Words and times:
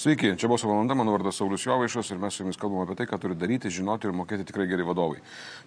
Sveiki, 0.00 0.30
čia 0.40 0.48
buvo 0.48 0.64
valanda, 0.64 0.94
mano 0.96 1.12
vardas 1.12 1.36
Saulis 1.36 1.66
Jovaišas 1.66 2.08
ir 2.10 2.18
mes 2.18 2.32
su 2.32 2.40
jumis 2.40 2.56
kalbame 2.56 2.86
apie 2.86 2.94
tai, 2.96 3.04
ką 3.04 3.18
turi 3.20 3.34
daryti, 3.36 3.68
žinoti 3.68 4.08
ir 4.08 4.14
mokėti 4.16 4.46
tikrai 4.48 4.64
geri 4.70 4.86
vadovai. 4.88 5.18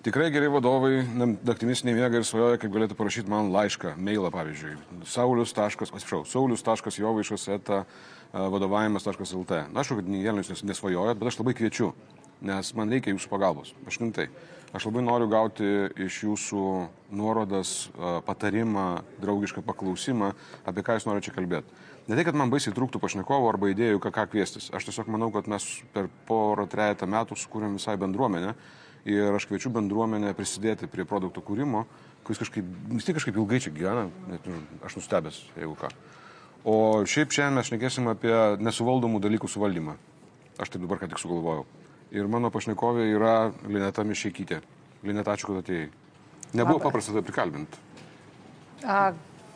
Tikrai 0.02 0.32
geri 0.34 0.48
vadovai 0.50 1.04
naktimis 1.46 1.84
nemiega 1.86 2.18
ir 2.18 2.26
svajoja, 2.26 2.58
kaip 2.64 2.74
galėtų 2.74 2.98
parašyti 2.98 3.30
man 3.30 3.52
laišką, 3.54 3.92
mailą 3.94 4.32
pavyzdžiui. 4.34 4.74
Saulius. 5.06 5.54
Atsiprašau, 5.54 6.24
saulius.jovaišas 6.32 7.46
eta 7.60 7.84
vadovavimas.lt. 8.34 9.62
Na, 9.70 9.84
aišku, 9.86 10.00
kad 10.02 10.10
vienas 10.10 10.66
nesvajojat, 10.66 11.22
bet 11.22 11.30
aš 11.30 11.38
labai 11.44 11.54
kviečiu, 11.62 11.94
nes 12.42 12.74
man 12.74 12.90
reikia 12.90 13.14
jūsų 13.14 13.30
pagalbos. 13.38 13.76
Aš 13.86 14.02
rimtai. 14.02 14.32
Aš 14.74 14.90
labai 14.90 15.06
noriu 15.06 15.30
gauti 15.30 15.70
iš 16.02 16.24
jūsų 16.26 16.66
nuorodas, 17.14 17.92
patarimą, 18.26 19.04
draugišką 19.22 19.62
paklausimą, 19.62 20.34
apie 20.66 20.82
ką 20.82 20.98
jūs 20.98 21.06
norite 21.06 21.30
čia 21.30 21.38
kalbėti. 21.38 21.84
Ne 22.08 22.18
tai, 22.18 22.26
kad 22.28 22.36
man 22.36 22.52
baisiai 22.52 22.76
trūktų 22.76 23.00
pašnekovo 23.00 23.48
arba 23.48 23.70
idėjų, 23.72 24.02
ką, 24.04 24.12
ką 24.12 24.26
kviestis. 24.34 24.68
Aš 24.76 24.90
tiesiog 24.90 25.08
manau, 25.14 25.30
kad 25.32 25.48
mes 25.48 25.64
per 25.96 26.10
porą, 26.28 26.66
trejata 26.68 27.08
metų 27.08 27.38
sukūrėm 27.40 27.78
visai 27.80 27.96
bendruomenę 28.02 28.52
ir 29.08 29.36
aš 29.36 29.48
kviečiu 29.48 29.72
bendruomenę 29.72 30.34
prisidėti 30.36 30.90
prie 30.92 31.06
produkto 31.08 31.44
kūrimo, 31.44 31.86
kuris 32.28 32.42
kažkaip, 32.44 32.68
vis 32.92 33.08
tiek 33.08 33.16
kažkaip 33.16 33.40
ilgai 33.40 33.62
čia 33.64 33.72
gyvena, 33.76 34.06
net 34.32 34.48
aš 34.84 35.00
nustebęs, 35.00 35.40
jeigu 35.60 35.76
ką. 35.80 35.92
O 36.68 36.76
šiaip 37.08 37.32
šiandien 37.36 37.60
mes 37.60 37.72
šnekėsim 37.72 38.08
apie 38.12 38.36
nesuvaldomų 38.64 39.20
dalykų 39.24 39.52
suvaldymą. 39.52 39.98
Aš 40.60 40.72
taip 40.72 40.84
dabar 40.84 41.02
ką 41.02 41.10
tik 41.12 41.20
sugalvojau. 41.24 41.66
Ir 42.16 42.30
mano 42.32 42.52
pašnekovė 42.54 43.10
yra 43.16 43.36
Lineta 43.68 44.06
Mišeikytė. 44.08 44.62
Lineta, 45.04 45.36
ačiū, 45.36 45.50
kad 45.50 45.64
atėjai. 45.64 45.90
Nebuvo 46.54 46.78
Labas. 46.78 46.86
paprasta 46.88 47.16
tai 47.16 47.24
prikalbinti. 47.26 47.80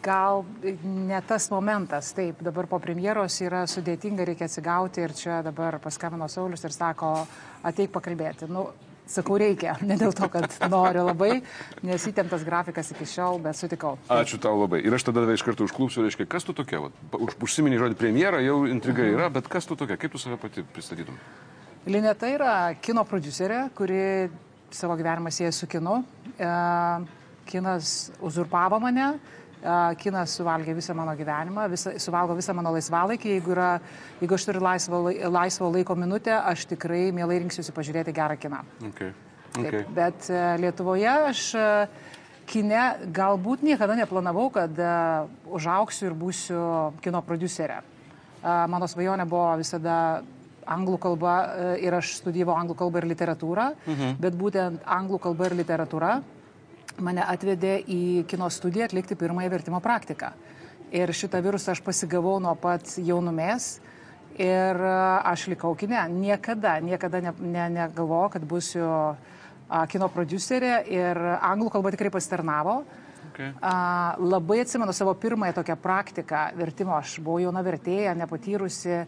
Gal 0.07 0.45
ne 0.83 1.19
tas 1.27 1.49
momentas, 1.51 2.13
taip, 2.15 2.39
dabar 2.45 2.67
po 2.71 2.79
premjeros 2.79 3.41
yra 3.43 3.65
sudėtinga, 3.67 4.23
reikia 4.29 4.47
atsigauti 4.47 5.03
ir 5.03 5.13
čia 5.17 5.41
dabar 5.43 5.81
paskambino 5.83 6.29
Saulis 6.31 6.63
ir 6.63 6.75
sako, 6.75 7.09
ateik 7.67 7.91
pakalbėti. 7.91 8.47
Nu, 8.47 8.69
sakau, 9.11 9.37
reikia, 9.39 9.75
ne 9.89 9.97
dėl 9.99 10.13
to, 10.15 10.29
kad 10.31 10.53
noriu 10.71 11.03
labai, 11.07 11.41
nes 11.87 12.07
įtemptas 12.07 12.45
grafikas 12.47 12.93
iki 12.95 13.07
šiol, 13.09 13.41
bet 13.43 13.59
sutikau. 13.59 13.97
Ačiū 14.13 14.39
tau 14.43 14.55
labai. 14.61 14.79
Ir 14.85 14.95
aš 14.95 15.09
tada 15.09 15.25
iš 15.33 15.43
karto 15.47 15.67
užklupsiu, 15.67 16.05
reiškia, 16.05 16.27
kas 16.29 16.47
tu 16.47 16.55
tokia? 16.55 16.85
Už, 17.11 17.35
užsiminį 17.43 17.81
žodį 17.83 17.99
premjera, 17.99 18.41
jau 18.45 18.61
intriga 18.69 19.03
mhm. 19.03 19.17
yra, 19.17 19.29
bet 19.39 19.51
kas 19.51 19.67
tu 19.67 19.79
tokia? 19.79 19.99
Kaip 19.99 20.15
tu 20.15 20.21
save 20.21 20.39
pati 20.39 20.63
pristatytum? 20.75 21.19
Lineta 21.87 22.27
yra 22.31 22.53
kino 22.83 23.03
producerė, 23.07 23.67
kuri 23.75 24.01
savo 24.75 24.97
gyvenimą 24.99 25.31
sieja 25.31 25.53
su 25.55 25.69
kinu. 25.71 26.01
E, 26.35 26.49
kinas 27.47 28.11
uzurpavo 28.27 28.79
mane 28.83 29.13
kinas 30.01 30.35
suvalgė 30.37 30.75
visą 30.77 30.93
mano 30.97 31.15
gyvenimą, 31.17 31.67
visą, 31.71 31.95
suvalgo 32.01 32.35
visą 32.37 32.53
mano 32.57 32.71
laisvalaikį. 32.75 33.31
Jeigu, 33.37 33.53
yra, 33.55 33.69
jeigu 34.21 34.37
aš 34.37 34.45
turiu 34.45 34.61
laisvo, 34.61 35.01
laisvo 35.33 35.71
laiko 35.73 35.95
minutę, 35.97 36.35
aš 36.37 36.67
tikrai 36.73 37.09
mielai 37.15 37.39
rinksiuosi 37.43 37.73
pažiūrėti 37.75 38.13
gerą 38.15 38.37
kiną. 38.37 38.61
Okay. 38.91 39.13
Okay. 39.57 39.71
Taip, 39.71 39.91
bet 39.95 40.29
Lietuvoje 40.61 41.09
aš 41.31 41.43
kine 42.47 42.83
galbūt 43.15 43.65
niekada 43.65 43.97
neplanavau, 43.97 44.49
kad 44.53 44.77
užauksiu 45.49 46.11
ir 46.11 46.17
būsiu 46.17 46.63
kino 47.01 47.23
producerė. 47.25 47.81
Mano 48.43 48.87
svajonė 48.87 49.25
buvo 49.27 49.55
visada 49.59 50.21
anglų 50.67 50.99
kalba 51.01 51.33
ir 51.81 51.95
aš 51.97 52.17
studijavau 52.19 52.57
anglų 52.59 52.75
kalbą 52.77 53.01
ir 53.01 53.09
literatūrą, 53.09 53.69
mhm. 53.87 54.17
bet 54.21 54.35
būtent 54.37 54.83
anglų 54.85 55.19
kalba 55.23 55.49
ir 55.49 55.57
literatūra 55.63 56.17
mane 57.03 57.23
atvedė 57.25 57.77
į 57.83 58.01
kino 58.29 58.49
studiją 58.53 58.87
atlikti 58.87 59.17
pirmąją 59.19 59.51
vertimo 59.53 59.81
praktiką. 59.83 60.31
Ir 60.95 61.11
šitą 61.11 61.41
virusą 61.43 61.73
aš 61.73 61.81
pasigavau 61.83 62.37
nuo 62.39 62.55
pat 62.55 62.93
jaunumės 62.97 63.77
ir 64.39 64.77
e, 64.79 64.93
aš 65.33 65.47
likau 65.51 65.73
kine. 65.75 65.99
Niekada, 66.13 66.77
niekada 66.79 67.21
ne, 67.25 67.33
ne, 67.41 67.65
negalvojau, 67.81 68.31
kad 68.37 68.47
būsiu 68.47 68.87
kino 69.91 70.07
producerė 70.11 70.79
ir 70.87 71.19
anglų 71.43 71.73
kalba 71.75 71.91
tikrai 71.91 72.11
pasitarnavo. 72.13 72.79
Okay. 73.27 73.51
A, 73.61 74.15
labai 74.17 74.61
atsimenu 74.63 74.93
savo 74.95 75.13
pirmąją 75.19 75.53
tokią 75.59 75.75
praktiką 75.81 76.43
vertimo. 76.57 76.95
Aš 76.97 77.19
buvau 77.21 77.41
jauna 77.43 77.61
vertėja, 77.65 78.15
nepatyrusi 78.17 79.01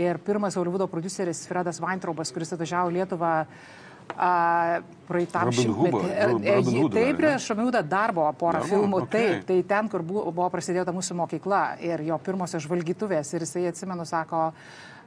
ir 0.00 0.18
pirmas 0.26 0.56
Holivudo 0.58 0.88
produceris 0.90 1.44
Fredas 1.46 1.78
Weintraubas, 1.82 2.32
kuris 2.34 2.50
atvažiavo 2.56 2.90
Lietuvą 2.96 3.34
praeitam 4.14 5.52
šimtmetį. 5.54 6.10
Taip, 6.94 7.18
prieš 7.18 7.48
Šamiudą 7.50 7.82
dar 7.86 8.14
buvo 8.16 8.28
pora 8.38 8.62
Darbo? 8.62 8.70
filmų, 8.70 9.02
okay. 9.04 9.12
taip, 9.12 9.46
tai 9.50 9.58
ten, 9.68 9.90
kur 9.92 10.04
buvo, 10.06 10.26
buvo 10.30 10.48
prasidėta 10.52 10.94
mūsų 10.96 11.18
mokykla 11.22 11.62
ir 11.84 12.04
jo 12.06 12.18
pirmosios 12.24 12.64
žvalgytuvės 12.66 13.34
ir 13.34 13.46
jisai 13.46 13.66
atsimenu, 13.70 14.06
sako, 14.08 14.48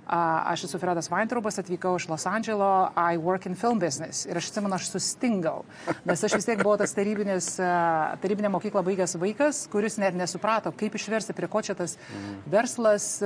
Aš 0.09 0.64
esu 0.66 0.80
Fredas 0.81 1.06
Weintraubas, 1.12 1.59
atvykau 1.62 1.94
iš 2.00 2.08
Los 2.09 2.24
Andželo, 2.25 2.90
I 2.97 3.18
work 3.22 3.46
in 3.46 3.53
film 3.53 3.78
business. 3.78 4.25
Ir 4.25 4.40
aš 4.40 4.47
atsimenu, 4.50 4.74
aš 4.74 4.88
sustingau, 4.90 5.59
nes 6.08 6.24
aš 6.25 6.34
vis 6.40 6.47
tiek 6.47 6.64
buvau 6.64 6.80
tas 6.81 6.96
tarybinė 6.97 8.50
mokykla 8.50 8.81
baigęs 8.88 9.14
vaikas, 9.22 9.59
kuris 9.69 10.00
net 10.02 10.18
nesuprato, 10.18 10.72
kaip 10.74 10.98
išversti, 10.98 11.36
prie 11.38 11.50
ko 11.52 11.62
čia 11.62 11.75
tas 11.78 11.94
verslas, 12.50 13.19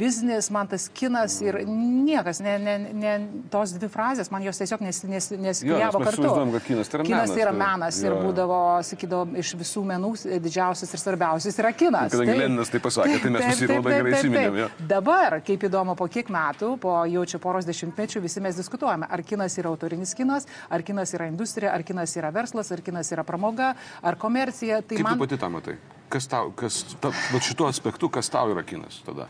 biznis, 0.00 0.48
man 0.54 0.70
tas 0.72 0.88
kinas 0.88 1.42
ir 1.44 1.60
niekas, 1.68 2.40
ne, 2.40 2.56
ne, 2.62 2.78
ne, 2.96 3.12
tos 3.52 3.76
dvi 3.76 3.92
frazės, 3.92 4.32
man 4.32 4.48
jos 4.48 4.62
tiesiog 4.62 4.86
nes, 4.86 5.02
nes, 5.04 5.28
neskrijavo 5.44 6.00
kartu. 6.06 6.24
Kad 6.56 6.66
kinas 6.70 6.88
tai 6.88 7.02
yra 7.02 7.04
kinas. 7.04 7.20
Kinas 7.28 7.34
tai 7.34 7.44
yra 7.44 7.52
menas 7.52 8.00
jo, 8.00 8.08
ir 8.08 8.16
būdavo, 8.24 8.62
sakydavo, 8.88 9.28
iš 9.44 9.52
visų 9.60 9.84
menų 9.92 10.14
didžiausias 10.40 10.96
ir 10.96 11.04
svarbiausias 11.04 11.60
yra 11.60 11.74
kinas. 11.76 12.16
Kadangi 12.16 12.40
Leninas 12.40 12.72
tai 12.72 12.80
pasakė, 12.80 13.20
tai 13.26 13.34
mes 13.36 13.46
visi 13.52 13.68
labai 13.68 13.98
gerai 13.98 14.16
įsiminėme. 14.16 14.68
Dabar, 14.88 15.40
kaip 15.44 15.68
įdomu, 15.68 15.97
po 15.98 16.06
kiek 16.10 16.30
metų, 16.32 16.74
po 16.82 16.94
jau 17.10 17.24
čia 17.28 17.40
poros 17.42 17.66
dešimtmečių 17.68 18.22
visi 18.24 18.42
mes 18.44 18.58
diskutuojame, 18.58 19.08
ar 19.10 19.24
kinas 19.26 19.58
yra 19.58 19.72
autorinis 19.72 20.14
kinas, 20.18 20.46
ar 20.70 20.84
kinas 20.86 21.14
yra 21.18 21.28
industrija, 21.30 21.74
ar 21.74 21.84
kinas 21.86 22.14
yra 22.20 22.30
verslas, 22.34 22.70
ar 22.74 22.84
kinas 22.84 23.10
yra 23.14 23.26
pramoga, 23.26 23.74
ar 24.02 24.18
komercija. 24.20 24.82
Tai 24.82 25.00
Kaip 25.00 25.08
man... 25.08 25.18
tu 25.18 25.26
pati 25.26 25.40
tą 25.42 25.50
matai? 25.52 25.76
Kas 26.08 26.30
tau, 26.30 26.52
kas, 26.56 26.84
ta, 27.02 27.12
šituo 27.44 27.68
aspektu, 27.68 28.08
kas 28.12 28.30
tau 28.32 28.54
yra 28.54 28.64
kinas 28.64 29.02
tada? 29.04 29.28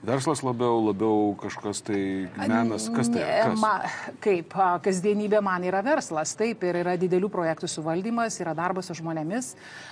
Verslas 0.00 0.40
labiau, 0.40 0.78
labiau 0.80 1.34
kažkas 1.36 1.82
tai 1.84 2.00
menas, 2.40 2.86
kas 2.94 3.10
tai 3.12 3.20
yra? 3.20 3.52
Ma, 3.60 3.72
kaip, 4.24 4.54
kasdienybė 4.86 5.42
man 5.44 5.66
yra 5.68 5.82
verslas, 5.84 6.32
taip, 6.38 6.64
ir 6.64 6.78
yra 6.80 6.94
didelių 7.00 7.28
projektų 7.32 7.68
suvaldymas, 7.68 8.38
yra 8.40 8.54
darbas 8.56 8.88
su 8.88 8.96
žmonėmis, 8.96 9.50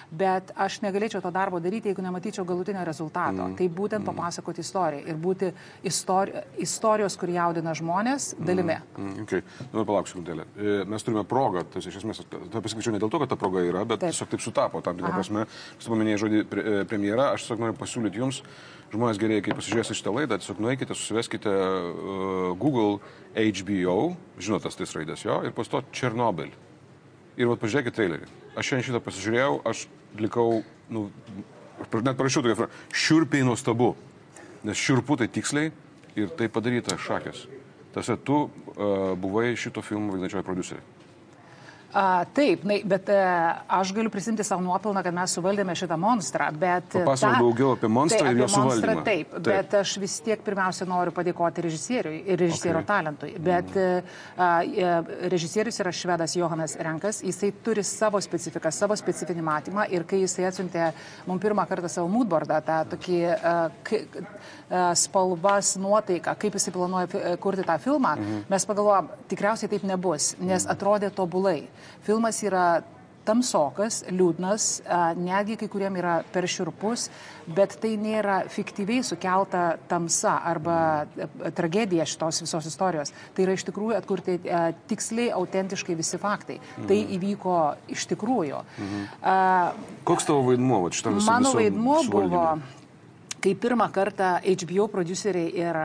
bet 0.08 0.54
aš 0.56 0.78
negalėčiau 0.86 1.20
to 1.20 1.32
darbo 1.34 1.60
daryti, 1.60 1.92
jeigu 1.92 2.04
nematyčiau 2.06 2.46
galutinio 2.48 2.86
rezultato. 2.88 3.50
Mm. 3.50 3.58
Tai 3.58 3.66
būtent 3.80 4.00
mm. 4.00 4.08
papasakoti 4.08 4.64
istoriją 4.64 5.04
ir 5.12 5.18
būti 5.20 5.50
istori 5.90 6.40
istorijos, 6.64 7.18
kur 7.20 7.34
jaudina 7.34 7.76
žmonės, 7.76 8.30
dalimi. 8.40 8.78
Mm. 8.96 9.10
Mm. 9.10 9.26
Okay. 9.26 9.44
Dabar 9.74 9.90
palauk 9.92 10.08
sekundėlę. 10.08 10.48
E, 10.56 10.78
mes 10.88 11.04
turime 11.04 11.26
progą, 11.28 11.66
tai 11.68 11.84
iš 11.84 12.00
esmės, 12.00 12.22
tai 12.32 12.64
pasakyčiau 12.64 12.96
ne 12.96 13.02
dėl 13.04 13.12
to, 13.12 13.20
kad 13.20 13.34
ta 13.34 13.36
proga 13.36 13.60
yra, 13.66 13.84
bet 13.84 14.00
taip. 14.00 14.16
tiesiog 14.16 14.32
taip 14.32 14.46
sutapo, 14.46 14.80
tam 14.80 14.96
tikrą 14.96 15.12
prasme. 15.20 15.44
Jūs 15.76 15.92
paminėjai 15.92 16.24
žodį 16.24 16.42
e, 16.42 16.82
premjerą, 16.88 17.34
aš 17.34 17.44
tiesiog 17.44 17.64
noriu 17.66 17.76
pasiūlyti 17.76 18.24
jums 18.24 18.42
žmonės 18.92 19.20
gerai, 19.20 19.40
kai 19.44 19.56
pasižiūrėsite 19.56 19.98
šitą 19.98 20.14
laidą, 20.14 20.38
tiesiog 20.40 20.62
nueikite, 20.64 20.96
susiveskite 20.96 21.52
uh, 21.52 22.56
Google 22.60 22.98
HBO, 23.34 23.98
žinot 24.40 24.64
tas 24.64 24.78
tais 24.78 24.94
raidės 24.96 25.24
jo, 25.26 25.40
ir 25.44 25.54
pasto 25.56 25.82
Černobyl. 25.92 26.52
Ir 27.38 27.50
vat 27.50 27.60
pažiūrėkite 27.62 27.96
trailerį. 27.98 28.30
Aš 28.58 28.72
šiandien 28.72 28.88
šitą 28.88 29.02
pasižiūrėjau, 29.04 29.52
aš 29.68 29.84
likau, 30.18 30.62
nu, 30.90 31.06
net 31.78 32.18
parašiau 32.18 32.42
tokią 32.42 32.58
frazę, 32.62 32.84
šiurpiai 33.04 33.46
nuostabu. 33.46 33.92
Nes 34.66 34.80
šiurpu 34.80 35.20
tai 35.20 35.28
tiksliai 35.30 35.70
ir 36.18 36.32
tai 36.34 36.48
padaryta 36.50 36.98
šakės. 36.98 37.44
Tas 37.94 38.10
tu 38.26 38.46
uh, 38.48 39.12
buvai 39.20 39.52
šito 39.58 39.84
filmo 39.84 40.16
vaidinančioji 40.16 40.46
producerė. 40.46 40.97
A, 41.92 42.24
taip, 42.36 42.64
na, 42.68 42.74
bet 42.84 43.08
a, 43.08 43.12
e, 43.12 43.52
aš 43.68 43.94
galiu 43.96 44.10
prisimti 44.12 44.44
savo 44.44 44.60
nuopelną, 44.60 45.00
kad 45.06 45.14
mes 45.16 45.32
suvaldėme 45.32 45.72
šitą 45.78 45.96
monstrą. 45.96 46.50
Papasakok 46.52 47.38
daugiau 47.40 47.70
apie 47.78 47.88
monstrą 47.88 48.26
tai, 48.26 48.32
ir 48.34 48.42
jo 48.42 48.48
suvaldymą. 48.52 49.04
Taip, 49.06 49.30
taip, 49.32 49.46
bet 49.46 49.76
aš 49.80 49.94
vis 50.02 50.18
tiek 50.26 50.42
pirmiausia 50.44 50.84
noriu 50.88 51.14
padėkoti 51.16 51.64
režisieriui 51.64 52.18
ir 52.28 52.42
režisiero 52.44 52.82
okay. 52.82 52.88
talentui. 52.90 53.32
Bet 53.40 53.72
mm. 53.72 54.12
a, 54.36 54.50
a, 54.60 54.90
režisierius 55.32 55.80
yra 55.80 55.94
švedas 55.96 56.36
Johanas 56.36 56.76
Renkas, 56.76 57.22
jisai 57.24 57.54
turi 57.64 57.86
savo 57.88 58.20
specifiką, 58.20 58.72
savo 58.74 58.96
specifinį 59.00 59.46
matymą 59.48 59.88
ir 59.88 60.04
kai 60.08 60.20
jisai 60.26 60.44
atsiuntė 60.50 60.90
mums 61.24 61.40
pirmą 61.40 61.64
kartą 61.72 61.88
savo 61.88 62.12
moodboardą, 62.12 62.60
tą 62.68 62.82
tokį 62.92 63.22
a, 63.32 63.56
k, 63.80 64.04
spalvas, 64.98 65.76
nuotaiką, 65.80 66.34
kaip 66.38 66.58
jisai 66.58 66.74
planuoja 66.74 67.36
kurti 67.40 67.64
tą 67.66 67.78
filmą, 67.82 68.14
mm. 68.18 68.44
mes 68.50 68.68
pagalvojom, 68.68 69.10
tikriausiai 69.30 69.72
taip 69.72 69.88
nebus, 69.88 70.34
nes 70.40 70.68
atrodė 70.68 71.10
tobulai. 71.14 71.62
Filmas 72.06 72.42
yra 72.44 72.68
tamsokas, 73.28 74.02
liūdnas, 74.12 74.68
netgi 75.20 75.58
kai 75.60 75.68
kuriem 75.70 75.98
yra 76.00 76.14
per 76.32 76.46
širpus, 76.48 77.08
bet 77.52 77.76
tai 77.82 77.94
nėra 78.00 78.40
fiktyviai 78.52 79.04
sukelta 79.06 79.64
tamsa 79.90 80.38
arba 80.48 80.78
tragedija 81.56 82.06
šitos 82.08 82.42
visos 82.44 82.68
istorijos. 82.70 83.12
Tai 83.36 83.44
yra 83.46 83.56
iš 83.58 83.66
tikrųjų 83.68 83.98
atkurti 83.98 84.38
tiksliai, 84.90 85.30
autentiškai 85.36 85.98
visi 85.98 86.20
faktai. 86.20 86.58
Tai 86.60 86.80
mhm. 86.80 86.88
Tai 86.88 86.98
įvyko 87.18 87.58
iš 87.94 88.08
tikrųjų. 88.14 88.64
Mhm. 88.78 89.06
Koks 90.08 90.28
tavo 90.28 90.48
vaidmuo 90.48 90.80
šitame 90.88 91.20
visame? 91.20 91.34
Mano 91.34 91.54
vaidmuo 91.58 92.00
buvo 92.08 92.44
kai 93.42 93.54
pirmą 93.54 93.88
kartą 93.94 94.36
HBO 94.44 94.88
produceriai 94.92 95.50
ir 95.62 95.80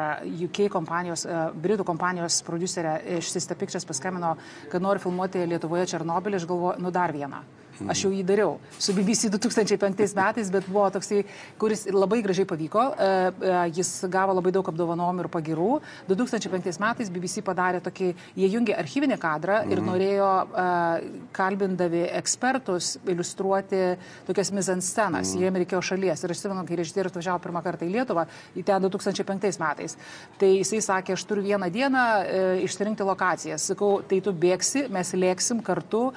UK 0.47 0.67
kompanijos, 0.73 1.25
Britų 1.63 1.85
kompanijos 1.87 2.41
producerė 2.47 2.97
iš 3.19 3.33
Sista 3.33 3.57
Pictures 3.57 3.85
paskambino, 3.85 4.35
kad 4.71 4.81
nori 4.81 5.01
filmuoti 5.03 5.45
Lietuvoje 5.49 5.89
Černobylį, 5.93 6.41
aš 6.41 6.47
galvoju, 6.49 6.81
nu 6.83 6.93
dar 6.93 7.13
vieną. 7.13 7.43
Aš 7.89 8.03
jau 8.05 8.11
jį 8.13 8.21
dariau 8.27 8.57
su 8.77 8.93
BBC 8.93 9.31
2005 9.33 10.13
metais, 10.17 10.49
bet 10.53 10.67
buvo 10.69 10.85
toksai, 10.93 11.23
kuris 11.59 11.85
labai 11.91 12.21
gražiai 12.25 12.45
pavyko. 12.49 12.83
E, 12.93 13.07
e, 13.49 13.53
jis 13.79 13.89
gavo 14.13 14.35
labai 14.37 14.53
daug 14.53 14.67
apdovanojimų 14.69 15.25
ir 15.25 15.29
pagirų. 15.33 15.69
2005 16.09 16.79
metais 16.83 17.11
BBC 17.13 17.43
padarė 17.45 17.81
tokį, 17.83 18.11
jie 18.37 18.49
jungė 18.53 18.77
archyvinį 18.77 19.17
kadrą 19.21 19.63
ir 19.69 19.81
mm. 19.81 19.89
norėjo 19.89 20.29
e, 20.43 20.67
kalbindami 21.35 22.05
ekspertus 22.21 22.93
iliustruoti 23.09 23.81
tokias 24.29 24.53
mizanscenas. 24.55 25.33
Mm. 25.33 25.43
Jiem 25.43 25.59
reikėjo 25.63 25.81
šalies. 25.89 26.23
Ir 26.23 26.35
aš 26.35 26.43
atsimenu, 26.43 26.65
kai 26.69 26.79
režisierius 26.79 27.17
važiavo 27.17 27.41
pirmą 27.43 27.65
kartą 27.65 27.89
į 27.89 27.93
Lietuvą, 27.97 28.27
į 28.53 28.65
ten 28.69 28.85
2005 28.85 29.61
metais. 29.63 29.97
Tai 30.39 30.53
jisai 30.53 30.83
sakė, 30.85 31.17
aš 31.17 31.25
turiu 31.29 31.45
vieną 31.49 31.71
dieną 31.73 32.07
e, 32.21 32.47
išsirinkti 32.67 33.07
lokacijas. 33.07 33.69
Sakau, 33.73 33.97
tai 34.07 34.21
tu 34.23 34.33
bėgsi, 34.35 34.87
mes 34.93 35.15
lėksim 35.17 35.63
kartu. 35.65 36.09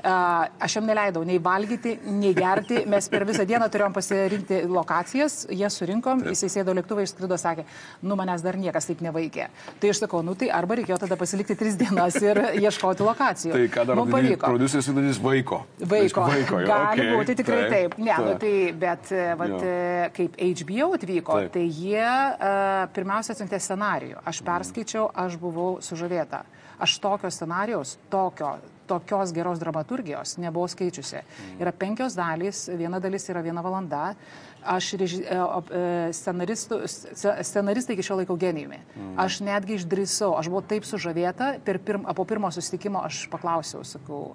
Aš 0.00 0.78
jam 0.78 0.86
neleidau 1.00 1.24
nei 1.24 1.38
valgyti, 1.42 1.98
nei 2.04 2.32
gerti. 2.34 2.84
Mes 2.90 3.08
per 3.10 3.24
visą 3.28 3.44
dieną 3.48 3.68
turėjom 3.72 3.94
pasirinkti 3.94 4.60
lokacijas, 4.68 5.46
jie 5.50 5.68
surinkom, 5.72 6.22
taip. 6.24 6.34
jisai 6.34 6.50
sėdo 6.56 6.74
lėktuvą, 6.76 7.04
išskrido, 7.06 7.38
sakė, 7.40 7.64
nu 8.02 8.16
manęs 8.18 8.44
dar 8.44 8.58
niekas 8.60 8.88
taip 8.88 9.02
nevaikė. 9.04 9.48
Tai 9.80 9.92
aš 9.92 10.02
sakau, 10.04 10.22
nu 10.26 10.36
tai 10.38 10.50
arba 10.54 10.78
reikėjo 10.80 11.00
tada 11.04 11.18
pasilikti 11.20 11.56
tris 11.58 11.78
dienas 11.80 12.18
ir 12.20 12.42
ieškoti 12.64 13.06
lokacijų. 13.06 13.54
Tai 13.56 13.66
ką 13.76 13.86
dar 13.90 14.02
pavyko? 14.02 14.46
Produceris 14.46 14.88
sudarys 14.90 15.20
vaiko. 15.22 15.62
Vaiko. 15.80 16.26
vaiko 16.28 16.62
jo, 16.62 16.70
Gali 16.70 17.06
okay. 17.06 17.16
būti 17.16 17.38
tikrai 17.40 17.60
taip. 17.66 17.96
taip. 17.96 17.98
Ne, 18.04 18.16
nu 18.16 18.16
taip. 18.16 18.30
Nu, 18.30 18.38
tai, 18.40 18.54
bet 18.84 19.12
vat, 19.40 19.56
jo. 19.56 19.74
kaip 20.16 20.40
HBO 20.60 20.90
atvyko, 20.98 21.38
taip. 21.44 21.52
tai 21.56 21.66
jie 21.66 22.06
uh, 22.06 22.86
pirmiausia 22.94 23.36
atsiuntė 23.36 23.60
scenarijų. 23.62 24.24
Aš 24.30 24.42
perskaičiau, 24.46 25.08
aš 25.24 25.38
buvau 25.40 25.78
sužavėta. 25.84 26.44
Aš 26.80 26.94
tokio 27.02 27.28
scenarijaus, 27.28 27.98
tokio 28.08 28.54
tokios 28.90 29.34
geros 29.36 29.60
dramaturgijos 29.62 30.36
nebuvau 30.42 30.68
skaičiusi. 30.70 31.22
Yra 31.60 31.72
penkios 31.76 32.16
dalys, 32.18 32.66
viena 32.78 33.00
dalis 33.02 33.28
yra 33.30 33.42
viena 33.44 33.62
valanda. 33.64 34.14
Aš 34.60 34.92
reži, 35.00 35.22
e, 35.24 35.36
e, 35.80 36.10
scenaristai 36.12 37.96
iki 37.96 38.04
šiol 38.04 38.22
laikau 38.22 38.36
genijumi. 38.40 38.80
Aš 39.20 39.40
netgi 39.46 39.78
išdrįsau, 39.78 40.34
aš 40.36 40.50
buvau 40.52 40.64
taip 40.74 40.88
sužavėta, 40.88 41.54
pirm, 41.64 42.04
po 42.16 42.26
pirmo 42.28 42.50
susitikimo 42.52 43.00
aš 43.06 43.22
paklausiau, 43.32 43.86
sakau, 43.88 44.34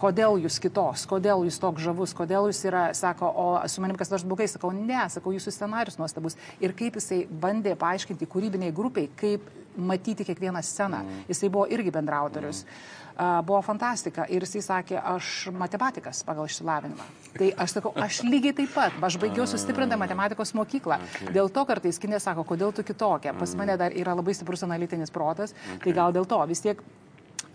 kodėl 0.00 0.40
jūs 0.44 0.58
kitos, 0.62 1.04
kodėl 1.08 1.44
jūs 1.46 1.58
toks 1.60 1.84
žavus, 1.84 2.14
kodėl 2.16 2.48
jūs 2.50 2.62
yra, 2.68 2.86
sako, 2.96 3.28
o 3.28 3.46
su 3.68 3.84
manim 3.84 3.98
kas 3.98 4.12
nors 4.12 4.24
blogai, 4.28 4.48
sakau, 4.50 4.72
ne, 4.76 5.02
sakau, 5.12 5.32
jūsų 5.36 5.52
scenarius 5.54 5.98
nuostabus. 6.00 6.36
Ir 6.64 6.76
kaip 6.76 6.98
jisai 7.00 7.24
bandė 7.28 7.76
paaiškinti 7.80 8.28
kūrybiniai 8.32 8.74
grupiai, 8.76 9.10
kaip 9.20 9.44
matyti 9.76 10.24
kiekvieną 10.24 10.62
sceną. 10.62 11.02
Mm. 11.04 11.26
Jisai 11.28 11.50
buvo 11.50 11.66
irgi 11.70 11.92
bendrautorius. 11.94 12.64
Mm 12.64 13.06
buvo 13.44 13.62
fantastika. 13.64 14.26
Ir 14.28 14.44
jisai 14.44 14.62
sakė, 14.64 14.98
aš 15.00 15.48
matematikas 15.56 16.20
pagal 16.26 16.48
išsilavinimą. 16.50 17.06
Tai 17.36 17.48
aš 17.64 17.76
sakau, 17.78 17.92
aš 17.96 18.20
lygiai 18.28 18.52
taip 18.56 18.74
pat, 18.76 18.98
aš 19.08 19.16
baigiau 19.22 19.46
sustiprintą 19.48 19.96
matematikos 20.00 20.52
mokyklą. 20.56 20.98
Dėl 21.32 21.48
to 21.52 21.64
kartais 21.68 22.00
kinė 22.02 22.20
sako, 22.20 22.44
kodėl 22.44 22.74
tu 22.76 22.84
kitokia. 22.84 23.32
Pas 23.32 23.48
mm. 23.48 23.62
mane 23.62 23.78
dar 23.80 23.96
yra 23.96 24.16
labai 24.16 24.36
stiprus 24.36 24.66
analitinis 24.66 25.12
protas, 25.14 25.56
tai 25.84 25.96
gal 25.96 26.12
dėl 26.12 26.28
to 26.28 26.42
vis 26.50 26.64
tiek 26.64 26.82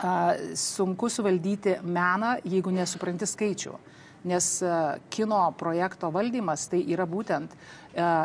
a, 0.02 0.34
sunku 0.58 1.10
suvaldyti 1.12 1.78
meną, 1.86 2.36
jeigu 2.42 2.74
nesupranti 2.74 3.28
skaičių 3.30 3.78
nes 4.24 4.62
e, 4.62 4.74
kino 5.10 5.40
projekto 5.58 6.10
valdymas 6.14 6.68
tai 6.70 6.82
yra 6.94 7.06
būtent 7.10 7.50
e, 7.50 7.56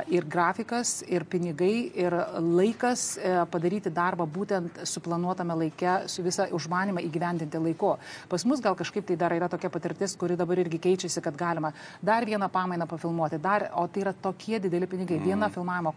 ir 0.08 0.26
grafikas, 0.26 1.02
ir 1.08 1.26
pinigai, 1.28 1.92
ir 1.96 2.14
laikas 2.40 3.18
e, 3.18 3.34
padaryti 3.52 3.92
darbą 3.94 4.28
būtent 4.32 4.82
suplanuotame 4.88 5.58
laike, 5.64 6.08
su 6.08 6.24
visą 6.24 6.48
užmanimą 6.56 7.04
įgyvendinti 7.04 7.60
laiku. 7.60 7.98
Pas 8.30 8.46
mus 8.48 8.64
gal 8.64 8.78
kažkaip 8.80 9.08
tai 9.08 9.18
dar 9.20 9.36
yra 9.36 9.50
tokia 9.52 9.72
patirtis, 9.74 10.16
kuri 10.16 10.38
dabar 10.40 10.62
irgi 10.64 10.80
keičiasi, 10.80 11.22
kad 11.24 11.36
galima 11.38 11.74
dar 12.02 12.26
vieną 12.26 12.50
pamainą 12.54 12.88
pafilmuoti, 12.88 13.42
dar, 13.44 13.70
o 13.76 13.88
tai 13.88 14.06
yra 14.06 14.16
tokie 14.16 14.62
dideli 14.64 14.88
pinigai. 14.88 15.20
Mm. 15.20 15.28
Viena 15.28 15.52
filmavimo 15.52 15.94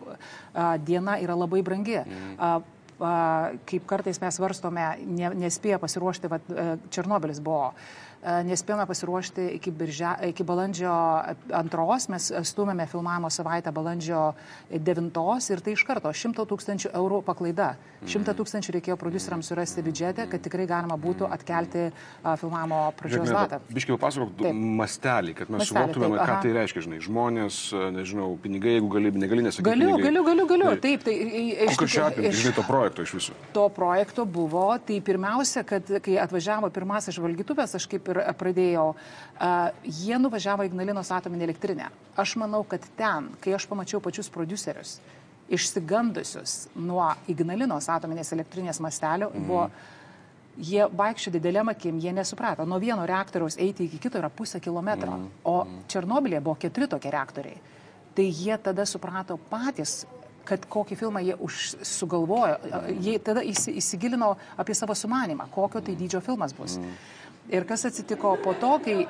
diena 0.84 1.18
yra 1.22 1.38
labai 1.38 1.62
brangi. 1.62 1.98
Mm 2.04 2.76
kaip 3.00 3.86
kartais 3.88 4.18
mes 4.20 4.36
varstome, 4.36 4.82
ne, 5.08 5.30
nespėja 5.40 5.78
pasiruošti, 5.80 6.28
va, 6.28 6.36
Černobilis 6.92 7.38
buvo 7.40 7.70
E, 7.70 8.09
nespėjome 8.20 8.84
pasiruošti 8.88 9.46
iki, 9.56 9.72
biržia, 9.72 10.14
iki 10.28 10.44
balandžio 10.46 10.92
antros, 11.56 12.08
mes 12.12 12.30
stumėme 12.50 12.84
filmavimo 12.90 13.30
savaitę 13.32 13.72
balandžio 13.72 14.30
devintos 14.68 15.48
ir 15.50 15.62
tai 15.64 15.76
iš 15.76 15.84
karto 15.88 16.12
100 16.12 16.44
tūkstančių 16.50 16.92
eurų 17.00 17.22
paklaida. 17.24 17.72
100 18.04 18.32
tūkstančių 18.36 18.76
reikėjo 18.76 18.96
produceriams 19.00 19.48
surasti 19.50 19.84
biudžete, 19.84 20.24
kad 20.32 20.40
tikrai 20.44 20.64
galima 20.68 20.96
būtų 21.00 21.28
atkelti 21.32 21.86
uh, 21.90 22.36
filmavimo 22.40 22.82
pradžios 22.96 23.28
datą. 23.28 23.60
Biškiai 23.72 23.96
papasakok 23.96 24.44
mastelį, 24.80 25.34
kad 25.40 25.52
mes 25.52 25.68
suvoktumėme, 25.68 26.20
ką 26.20 26.38
tai 26.44 26.54
reiškia, 26.56 26.84
žinai, 26.86 27.00
žmonės, 27.04 27.58
nežinau, 27.96 28.30
pinigai, 28.40 28.78
jeigu 28.78 28.88
gali, 28.94 29.12
negali 29.20 29.44
nesakyti. 29.44 29.68
Galiu, 29.68 29.90
pinigai. 29.90 30.06
galiu, 30.08 30.24
galiu, 30.28 30.48
galiu. 30.48 30.70
Tai, 30.80 30.90
Taip, 30.90 31.04
tai 31.06 31.14
iš 31.66 31.76
tikrųjų. 31.76 32.32
Žinai, 32.40 32.54
to 32.56 32.64
projekto 32.66 33.04
iš 33.04 33.12
viso? 33.18 33.36
To 33.54 33.66
projekto 33.74 34.24
buvo, 34.28 34.66
tai 34.86 34.98
pirmiausia, 35.04 35.62
kad 35.68 35.92
kai 36.04 36.16
atvažiavo 36.24 36.70
pirmasis 36.74 37.16
žvalgytuvės, 37.16 37.76
aš 37.78 37.86
kaip 37.90 38.09
ir 38.12 38.20
pradėjau, 38.40 38.90
uh, 38.94 39.70
jie 39.84 40.18
nuvažiavo 40.20 40.66
į 40.66 40.72
Ignalinos 40.72 41.12
atominę 41.14 41.48
elektrinę. 41.48 41.88
Aš 42.20 42.36
manau, 42.40 42.62
kad 42.68 42.84
ten, 42.98 43.30
kai 43.40 43.54
aš 43.56 43.68
pamačiau 43.70 44.02
pačius 44.04 44.30
producerius, 44.32 44.98
išsigandusius 45.50 46.68
nuo 46.78 47.08
Ignalinos 47.30 47.88
atominės 47.90 48.32
elektrinės 48.36 48.80
mastelio, 48.82 49.30
mm. 49.32 49.48
buvo 49.48 49.66
jie 50.60 50.86
vaikščio 50.96 51.32
didelėm 51.34 51.72
akim, 51.72 51.98
jie 52.02 52.12
nesuprato. 52.14 52.66
Nuo 52.68 52.78
vieno 52.82 53.06
reaktoriaus 53.08 53.58
eiti 53.58 53.86
iki 53.86 53.98
kito 54.02 54.20
yra 54.20 54.30
pusę 54.30 54.60
kilometro, 54.62 55.16
mm. 55.16 55.28
o 55.44 55.84
Černobilė 55.90 56.42
buvo 56.44 56.56
keturi 56.60 56.90
tokie 56.90 57.12
reaktoriai. 57.12 57.60
Tai 58.14 58.26
jie 58.26 58.56
tada 58.62 58.86
suprato 58.86 59.38
patys, 59.50 60.02
kad 60.46 60.64
kokį 60.70 60.96
filmą 60.98 61.22
jie 61.22 61.36
sugalvojo, 61.86 62.56
jie 63.02 63.18
tada 63.22 63.42
įsigilino 63.46 64.32
apie 64.58 64.74
savo 64.74 64.96
sumanimą, 64.98 65.46
kokio 65.54 65.82
tai 65.84 65.94
dydžio 65.98 66.22
filmas 66.24 66.54
bus. 66.56 66.78
Mm. 66.80 66.96
Ir 67.50 67.66
kas 67.66 67.86
atsitiko 67.88 68.36
po 68.42 68.54
to, 68.60 68.76
kai 68.84 69.04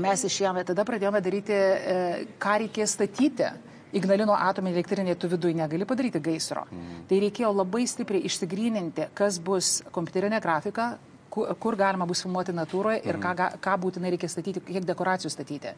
mes 0.00 0.24
išėjome, 0.28 0.64
tada 0.68 0.84
pradėjome 0.86 1.20
daryti, 1.24 1.56
e, 1.56 1.98
ką 2.40 2.56
reikės 2.64 2.96
statyti. 2.98 3.50
Ignalino 3.96 4.36
atominė 4.38 4.76
elektrinė 4.76 5.16
tu 5.18 5.26
viduje 5.26 5.56
negali 5.58 5.86
padaryti 5.88 6.20
gaisro. 6.22 6.62
Mm. 6.70 7.06
Tai 7.10 7.16
reikėjo 7.24 7.48
labai 7.50 7.82
stipriai 7.90 8.22
išsigryninti, 8.28 9.08
kas 9.18 9.40
bus 9.42 9.80
kompiuterinė 9.90 10.38
grafika, 10.44 10.92
kur 11.30 11.76
galima 11.78 12.06
bus 12.08 12.24
filmuoti 12.24 12.54
natūroje 12.56 13.00
ir 13.06 13.18
ką, 13.22 13.34
mm. 13.36 13.60
ką 13.62 13.76
būtinai 13.84 14.12
reikia 14.14 14.30
statyti, 14.30 14.62
kiek 14.66 14.86
dekoracijų 14.88 15.30
statyti. 15.32 15.72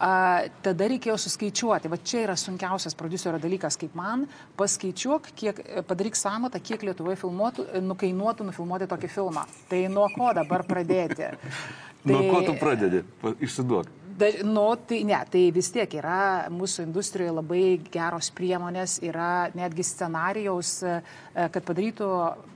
A, 0.00 0.10
tada 0.64 0.88
reikėjo 0.90 1.18
suskaičiuoti, 1.20 1.90
va 1.92 2.00
čia 2.00 2.24
yra 2.24 2.36
sunkiausias 2.40 2.96
producerio 2.98 3.40
dalykas, 3.42 3.76
kaip 3.80 3.94
man, 3.98 4.26
paskaičiuok, 4.60 5.30
kiek, 5.36 5.62
padaryk 5.90 6.18
samatą, 6.18 6.62
kiek 6.64 6.88
Lietuvoje 6.88 7.20
filmuotų, 7.20 7.68
nukainuotų 7.84 8.48
nufilmuoti 8.48 8.88
tokį 8.90 9.12
filmą. 9.12 9.46
Tai 9.70 9.84
nuo 9.92 10.08
ko 10.16 10.32
dabar 10.36 10.64
pradėti? 10.68 11.30
Tai, 11.30 12.12
nuo 12.14 12.26
ko 12.32 12.44
tu 12.48 12.56
pradedi? 12.60 13.04
Išsiduok. 13.44 13.99
Da, 14.20 14.28
nu, 14.44 14.66
tai 14.86 15.00
ne, 15.08 15.18
tai 15.32 15.46
vis 15.54 15.70
tiek 15.72 15.94
yra 15.96 16.50
mūsų 16.52 16.84
industrijoje 16.84 17.32
labai 17.32 17.64
geros 17.92 18.28
priemonės, 18.36 18.98
yra 19.06 19.48
netgi 19.56 19.84
scenarijaus, 19.86 20.74
e, 20.84 20.98
kad 21.54 21.64
padarytų, 21.64 22.08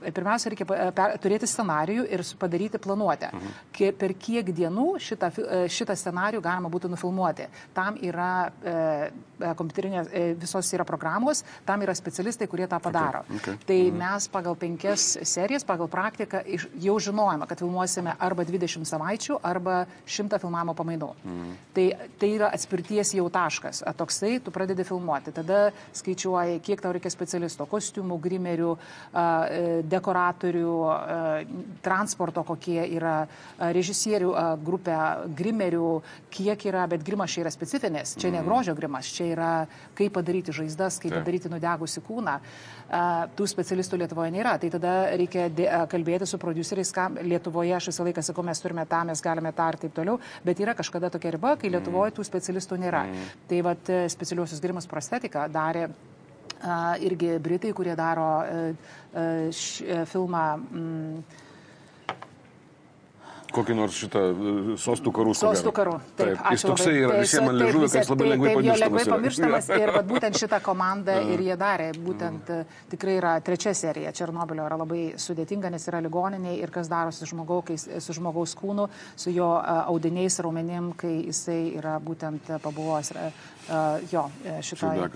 e, 0.05 0.13
pirmiausia, 0.13 0.51
reikia 0.53 0.67
per, 0.69 1.15
turėti 1.23 1.49
scenarijų 1.49 2.05
ir 2.13 2.23
padaryti 2.39 2.81
planuotę. 2.81 3.31
Mhm. 3.33 3.95
Per 3.99 4.13
kiek 4.19 4.51
dienų 4.55 4.87
šitą, 5.01 5.31
e, 5.41 5.61
šitą 5.71 5.95
scenarijų 5.97 6.43
galima 6.45 6.69
būtų 6.69 6.91
nufilmuoti. 6.93 7.47
Tam 7.73 7.97
yra 7.97 8.51
e, 8.61 8.75
kompiuterinės, 9.57 10.11
e, 10.13 10.25
visos 10.39 10.69
yra 10.73 10.85
programos, 10.87 11.43
tam 11.65 11.81
yra 11.81 11.95
specialistai, 11.97 12.47
kurie 12.51 12.67
tą 12.67 12.79
padaro. 12.83 13.23
Okay. 13.25 13.37
Okay. 13.39 13.57
Tai 13.65 13.79
mhm. 13.89 14.01
mes 14.03 14.29
pagal 14.31 14.59
penkias 14.59 15.07
serijas, 15.23 15.65
pagal 15.67 15.89
praktiką 15.91 16.43
jau 16.83 16.99
žinojame, 16.99 17.47
kad 17.49 17.63
filmuosime 17.63 18.15
arba 18.19 18.45
20 18.45 18.85
savaičių, 18.85 19.39
arba 19.43 19.85
100 20.05 20.39
filmavimo 20.43 20.77
pamainų. 20.77 21.13
Mhm. 21.23 21.54
Tai, 21.75 21.89
tai 22.15 22.29
yra 22.31 22.47
atspirties 22.55 23.09
jau 23.17 23.25
taškas. 23.31 23.81
A, 23.83 23.91
toksai, 23.97 24.37
tu 24.39 24.51
pradedi 24.55 24.85
filmuoti. 24.87 25.33
Tada 25.35 25.73
skaičiuoji, 25.95 26.61
kiek 26.63 26.79
tau 26.79 26.93
reikia 26.95 27.11
specialisto, 27.11 27.65
kostiumų, 27.67 28.15
grimerių, 28.23 28.69
e, 28.75 29.65
dekoratorių, 29.91 30.75
transporto 31.83 32.45
kokie 32.47 32.79
yra, 32.95 33.17
režisierių 33.59 34.31
grupė, 34.63 34.95
grimerių, 35.35 35.89
kiek 36.31 36.63
yra, 36.69 36.85
bet 36.91 37.03
grimas 37.03 37.35
čia 37.35 37.43
yra 37.43 37.51
specifinis. 37.51 38.15
Čia 38.15 38.31
ne 38.31 38.39
mhm. 38.39 38.47
grožio 38.47 38.77
grimas, 38.77 39.11
čia 39.11 39.27
yra 39.33 39.51
kaip 39.97 40.15
padaryti 40.15 40.55
žaizdas, 40.55 41.01
kaip 41.03 41.17
padaryti 41.17 41.51
nudegusi 41.51 42.03
kūną. 42.07 42.37
Tų 43.35 43.47
specialistų 43.49 43.99
Lietuvoje 43.99 44.31
nėra. 44.31 44.55
Tai 44.61 44.69
tada 44.77 44.93
reikia 45.17 45.49
kalbėti 45.91 46.27
su 46.29 46.39
produceriais, 46.39 46.91
ką 46.95 47.07
Lietuvoje 47.25 47.73
aš 47.75 47.89
visą 47.91 48.05
laiką 48.07 48.23
sakau, 48.23 48.45
mes 48.45 48.61
turime 48.61 48.85
tą, 48.89 49.01
mes 49.09 49.23
galime 49.25 49.51
tą 49.57 49.67
ir 49.73 49.79
taip 49.81 49.95
toliau, 49.97 50.19
bet 50.45 50.61
yra 50.61 50.75
kažkada 50.77 51.09
tokia 51.11 51.33
riba 51.35 51.44
darbą, 51.45 51.61
kai 51.61 51.69
Lietuvoje 51.69 52.13
tų 52.15 52.25
specialistų 52.25 52.77
nėra. 52.81 53.05
Mm. 53.05 53.31
Tai 53.49 53.61
vat 53.69 53.93
specialiuosius 54.09 54.61
gerimus 54.61 54.87
prostetiką 54.89 55.47
darė 55.51 55.89
irgi 57.05 57.37
Britai, 57.39 57.73
kurie 57.73 57.95
daro 57.95 58.29
uh, 58.41 58.69
uh, 59.13 59.49
š, 59.51 60.05
filmą. 60.09 60.45
Mm, 60.57 61.43
kokį 63.53 63.75
nors 63.77 63.97
šitą 63.99 64.21
e, 64.31 64.53
sostų 64.81 65.11
karų. 65.15 65.33
Sostų 65.37 65.73
karų. 65.75 65.95
Taip, 66.17 66.31
taip 66.39 66.55
jis 66.55 66.65
toksai 66.65 66.93
yra 66.99 67.19
visiems 67.21 67.47
man 67.47 67.59
liežuvė, 67.59 67.89
kad 67.91 68.01
jis 68.01 68.11
labai 68.11 68.29
lengvai 68.31 68.53
pamirštamas. 68.57 68.83
Lengvai 68.83 69.05
pamirštamas 69.13 69.69
ir 69.77 69.93
vat, 69.95 70.07
būtent 70.09 70.39
šitą 70.41 70.59
komandą 70.65 71.17
ir 71.33 71.43
jie 71.45 71.57
darė. 71.61 71.89
Būtent 72.05 72.51
mm. 72.51 72.75
tikrai 72.93 73.17
yra 73.19 73.33
trečia 73.45 73.75
serija. 73.77 74.13
Černobilio 74.15 74.67
yra 74.69 74.79
labai 74.81 75.01
sudėtinga, 75.21 75.71
nes 75.73 75.89
yra 75.91 76.01
ligoniniai 76.05 76.59
ir 76.61 76.73
kas 76.75 76.91
darosi 76.91 77.29
žmogaus, 77.29 77.87
su 78.05 78.17
žmogaus 78.17 78.55
kūnu, 78.59 78.89
su 79.15 79.33
jo 79.35 79.49
audiniais 79.61 80.39
raumenim, 80.43 80.93
kai 80.99 81.17
jisai 81.25 81.59
yra 81.79 81.97
būtent 82.03 82.55
pabuvojęs 82.63 83.13
jo 84.11 84.27
šitoje. 84.65 85.09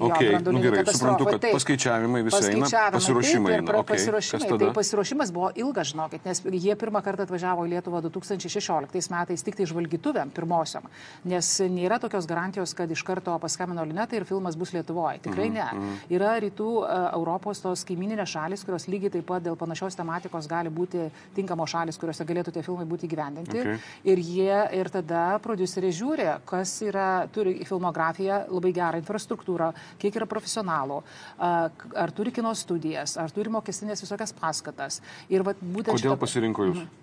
Okay, 0.00 0.38
nu 0.46 0.60
gerai, 0.64 0.84
suprantu, 0.88 1.26
kad 1.28 1.42
taip, 1.42 1.54
paskaičiavimai 1.58 2.22
visai 2.24 2.54
eina, 2.54 2.68
pasiruošimai 2.94 3.52
eina. 3.58 3.74
Okay, 3.80 3.88
pasiruošimai, 3.92 4.58
tai 4.62 4.70
pasiruošimas 4.76 5.32
buvo 5.36 5.50
ilgas, 5.60 5.90
žinokit, 5.92 6.24
nes 6.24 6.40
jie 6.64 6.76
pirmą 6.80 7.02
kartą 7.04 7.26
atvažiavo 7.26 7.66
į 7.68 7.74
Lietuvą 7.74 8.00
2016 8.06 9.12
metais 9.12 9.44
tik 9.44 9.58
tai 9.58 9.66
žvalgytuvėm 9.68 10.32
pirmosiom, 10.36 10.88
nes 11.28 11.50
nėra 11.72 12.00
tokios 12.02 12.28
garantijos, 12.30 12.74
kad 12.78 12.90
iš 12.90 13.04
karto 13.06 13.36
paskambino 13.42 13.84
Linetai 13.84 14.20
ir 14.20 14.26
filmas 14.28 14.56
bus 14.56 14.72
Lietuvoje. 14.76 15.20
Tikrai 15.26 15.50
ne. 15.52 15.66
Mm, 15.66 15.84
mm. 15.84 16.00
Yra 16.16 16.32
rytų 16.42 16.70
uh, 16.80 16.88
Europos 17.12 17.60
tos 17.62 17.84
kaimininės 17.88 18.32
šalis, 18.34 18.64
kurios 18.66 18.88
lygiai 18.90 19.12
taip 19.16 19.28
pat 19.28 19.44
dėl 19.44 19.58
panašios 19.60 19.98
tematikos 19.98 20.48
gali 20.50 20.72
būti 20.72 21.08
tinkamos 21.36 21.74
šalis, 21.74 21.98
kuriuose 22.00 22.26
galėtų 22.28 22.54
tie 22.56 22.64
filmai 22.66 22.86
būti 22.88 23.10
gyvendinti. 23.10 23.60
Okay. 23.60 23.78
Ir 24.08 24.24
jie 24.24 24.60
ir 24.80 24.90
tada 24.92 25.24
produceriai 25.44 25.94
žiūri, 25.94 26.28
kas 26.48 26.76
yra, 26.86 27.26
turi 27.34 27.58
filmografiją, 27.68 28.44
labai 28.50 28.72
gerą 28.76 29.00
infrastruktūrą, 29.02 29.72
kiek 29.98 30.16
yra 30.20 30.28
profesionalų, 30.30 31.02
ar 31.40 32.14
turi 32.16 32.32
kino 32.34 32.54
studijas, 32.54 33.16
ar 33.20 33.32
turi 33.34 33.52
mokestinės 33.52 34.04
visokias 34.04 34.34
paskatas. 34.36 35.00
Ir 35.32 35.46
vat, 35.46 35.60
būtent 35.60 35.96
Kodėl 35.96 36.14
šitą... 36.14 36.20
pasirinko 36.24 36.70
jūs? 36.70 36.82
Mhm. 36.84 37.00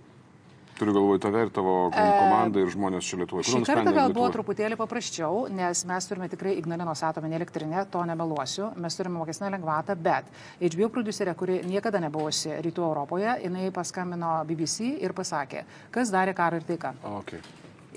Turiu 0.77 0.93
galvoje 0.93 1.19
tave 1.19 1.41
ir 1.47 1.49
tavo 1.53 1.73
komandą 1.89 2.61
ir 2.61 2.69
žmonės 2.69 3.07
čia 3.09 3.17
Lietuvoje. 3.17 3.47
Šį 3.49 3.61
kartą 3.65 3.93
gal 3.95 4.13
buvo 4.13 4.27
truputėlį 4.35 4.77
paprasčiau, 4.77 5.47
nes 5.49 5.81
mes 5.89 6.09
turime 6.09 6.27
tikrai 6.29 6.53
Ignalinos 6.59 7.01
atominę 7.07 7.39
elektrinę, 7.39 7.85
to 7.89 8.03
nemeluosiu, 8.05 8.69
mes 8.77 8.97
turime 8.99 9.17
mokestinę 9.17 9.49
lengvatą, 9.55 9.95
bet 9.97 10.29
HBO 10.61 10.91
producerė, 10.93 11.33
kuri 11.39 11.63
niekada 11.65 12.01
nebuvusi 12.03 12.59
Rytų 12.67 12.85
Europoje, 12.91 13.39
jinai 13.47 13.71
paskambino 13.73 14.35
BBC 14.49 14.93
ir 15.01 15.17
pasakė, 15.17 15.65
kas 15.93 16.13
darė 16.13 16.37
karą 16.37 16.61
ir 16.61 16.69
taiką. 16.69 16.93
Okay. 17.23 17.41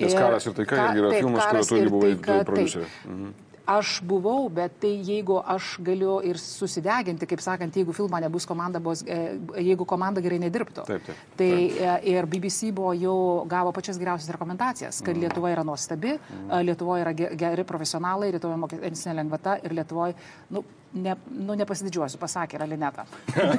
Nes 0.01 0.17
karas 0.17 0.49
ir 0.49 0.57
taika 0.57 0.81
ka, 0.81 0.89
yra 0.97 1.13
taip, 1.13 1.21
filmas, 1.21 1.45
kurio 1.51 1.69
tu 1.69 1.81
irgi 1.83 1.97
buvai 1.99 2.43
producerė. 2.49 2.91
Mhm 3.05 3.39
aš 3.67 4.01
buvau, 4.07 4.49
bet 4.53 4.79
tai 4.83 4.93
jeigu 5.07 5.39
aš 5.41 5.77
galiu 5.85 6.19
ir 6.27 6.39
susideginti, 6.41 7.29
kaip 7.31 7.43
sakant, 7.45 7.77
jeigu 7.77 7.95
filmo 7.97 8.19
nebus 8.23 8.47
komanda, 8.49 8.81
bus, 8.83 9.05
e, 9.07 9.37
jeigu 9.61 9.87
komanda 9.89 10.23
gerai 10.25 10.41
nedirbtų. 10.43 10.85
Taip, 10.89 11.07
taip, 11.07 11.21
taip. 11.21 11.37
Tai 11.41 11.51
e, 11.53 11.95
ir 12.15 12.29
BBC 12.31 12.73
buvo 12.77 12.93
jau 12.99 13.17
gavo 13.51 13.73
pačias 13.77 14.01
geriausias 14.01 14.33
rekomendacijas, 14.35 15.01
kad 15.05 15.15
mm. 15.15 15.27
Lietuva 15.27 15.55
yra 15.55 15.65
nuostabi, 15.67 16.17
mm. 16.19 16.53
Lietuvoje 16.67 17.07
yra 17.07 17.15
geri 17.15 17.67
profesionalai, 17.69 18.33
Lietuvoje 18.35 18.61
mokestinė 18.65 19.17
lengvata 19.23 19.59
ir 19.65 19.77
Lietuvoje, 19.77 20.19
nu, 20.55 20.65
ne, 20.93 21.15
nu, 21.31 21.55
nepasididžiuosiu, 21.59 22.19
pasakė 22.21 22.59
yra 22.59 22.67
Lineta. 22.71 23.07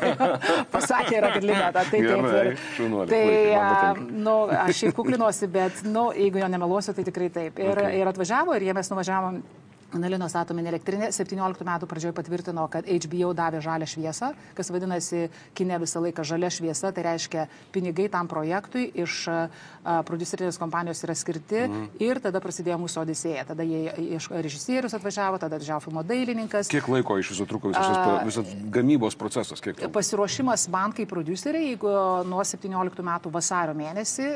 pasakė 0.76 1.18
yra 1.20 1.32
Lineta. 1.40 1.86
Tai, 1.88 2.02
Gerai, 2.04 2.22
taip, 2.28 2.84
ir, 2.84 3.12
tai, 3.12 3.24
a, 3.56 3.94
nu, 3.96 4.36
aš 4.58 4.84
šiaip 4.84 4.98
kuklinuosi, 4.98 5.50
bet, 5.52 5.84
nu, 5.88 6.10
jeigu 6.18 6.42
jo 6.42 6.52
nemeluosiu, 6.52 6.96
tai 6.98 7.08
tikrai 7.08 7.32
taip. 7.34 7.60
Ir, 7.62 7.74
okay. 7.76 8.00
ir 8.02 8.12
atvažiavo 8.12 8.58
ir 8.58 8.68
jie 8.68 8.78
mes 8.78 8.92
nuvažiavom 8.92 9.42
Ignalinos 9.92 10.36
atominė 10.40 10.72
elektrinė 10.72 11.10
17 11.12 11.66
metų 11.68 11.88
pradžioje 11.90 12.16
patvirtino, 12.16 12.64
kad 12.72 12.88
HBO 12.88 13.34
davė 13.36 13.60
žalę 13.64 13.88
šviesą, 13.90 14.32
kas 14.56 14.72
vadinasi 14.72 15.26
kine 15.58 15.76
visą 15.82 16.00
laiką 16.06 16.24
žalia 16.28 16.48
šviesa, 16.54 16.94
tai 16.96 17.04
reiškia 17.10 17.48
pinigai 17.76 18.08
tam 18.12 18.30
projektui 18.32 18.86
iš 19.04 19.26
producerinės 20.08 20.60
kompanijos 20.62 21.04
yra 21.04 21.16
skirti 21.18 21.66
mm. 21.66 21.90
ir 22.04 22.22
tada 22.24 22.40
prasidėjo 22.44 22.78
mūsų 22.86 23.04
odisėja. 23.04 23.46
Tada 23.52 23.66
jie 23.68 23.92
iš 24.18 24.30
režisierius 24.32 24.96
atvažiavo, 24.96 25.42
tada 25.42 25.60
atvažiavo 25.60 25.84
filmo 25.88 26.06
dailininkas. 26.08 26.72
Kiek 26.72 26.88
laiko 26.92 27.20
iš 27.20 27.34
viso 27.36 27.50
truko 27.50 27.74
visas, 27.74 28.00
visas 28.30 28.56
gamybos 28.72 29.20
procesas? 29.20 29.64
Pasiruošimas 29.92 30.68
man 30.72 30.96
kaip 30.96 31.12
produceriai, 31.12 31.74
jeigu 31.74 31.92
nuo 32.32 32.44
17 32.48 33.06
metų 33.12 33.34
vasario 33.34 33.76
mėnesį, 33.78 34.32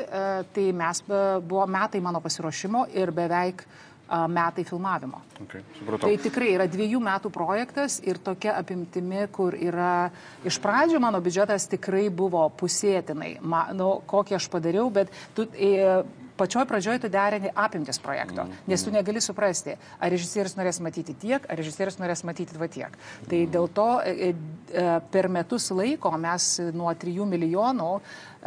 tai 0.52 0.68
mes 0.76 1.04
buvo 1.08 1.66
metai 1.70 2.02
mano 2.04 2.20
pasiruošimo 2.24 2.88
ir 2.96 3.14
beveik 3.16 3.64
metai 4.08 4.64
filmavimo. 4.64 5.22
Okay, 5.42 5.64
supratau. 5.78 6.08
tai 6.08 6.18
tikrai 6.22 6.52
yra 6.54 6.66
dviejų 6.70 7.00
metų 7.02 7.30
projektas 7.34 7.98
ir 8.06 8.20
tokia 8.22 8.54
apimtimi, 8.60 9.26
kur 9.34 9.56
yra 9.58 10.10
iš 10.46 10.60
pradžių 10.62 11.00
mano 11.02 11.20
biudžetas 11.24 11.66
tikrai 11.72 12.06
buvo 12.10 12.46
pusėtinai, 12.60 13.36
nu, 13.76 13.90
kokį 14.06 14.38
aš 14.38 14.48
padariau, 14.52 14.88
bet 14.94 15.10
tu, 15.34 15.48
e, 15.52 16.04
pačioj 16.36 16.66
pradžioj 16.68 17.00
tu 17.02 17.08
derini 17.12 17.50
apimtis 17.54 17.98
projekto, 18.02 18.44
mm, 18.44 18.68
nes 18.68 18.84
tu 18.84 18.92
negali 18.92 19.20
suprasti, 19.24 19.76
ar 20.00 20.12
režisierius 20.12 20.56
norės 20.58 20.80
matyti 20.84 21.16
tiek, 21.16 21.46
ar 21.48 21.58
režisierius 21.58 21.98
norės 21.98 22.22
matyti 22.28 22.58
va 22.60 22.68
tiek. 22.68 22.98
Tai 23.28 23.42
dėl 23.52 23.68
to 23.72 23.88
per 25.10 25.28
metus 25.32 25.70
laiko 25.70 26.12
mes 26.20 26.48
nuo 26.76 26.92
3 26.94 27.26
milijonų 27.32 27.90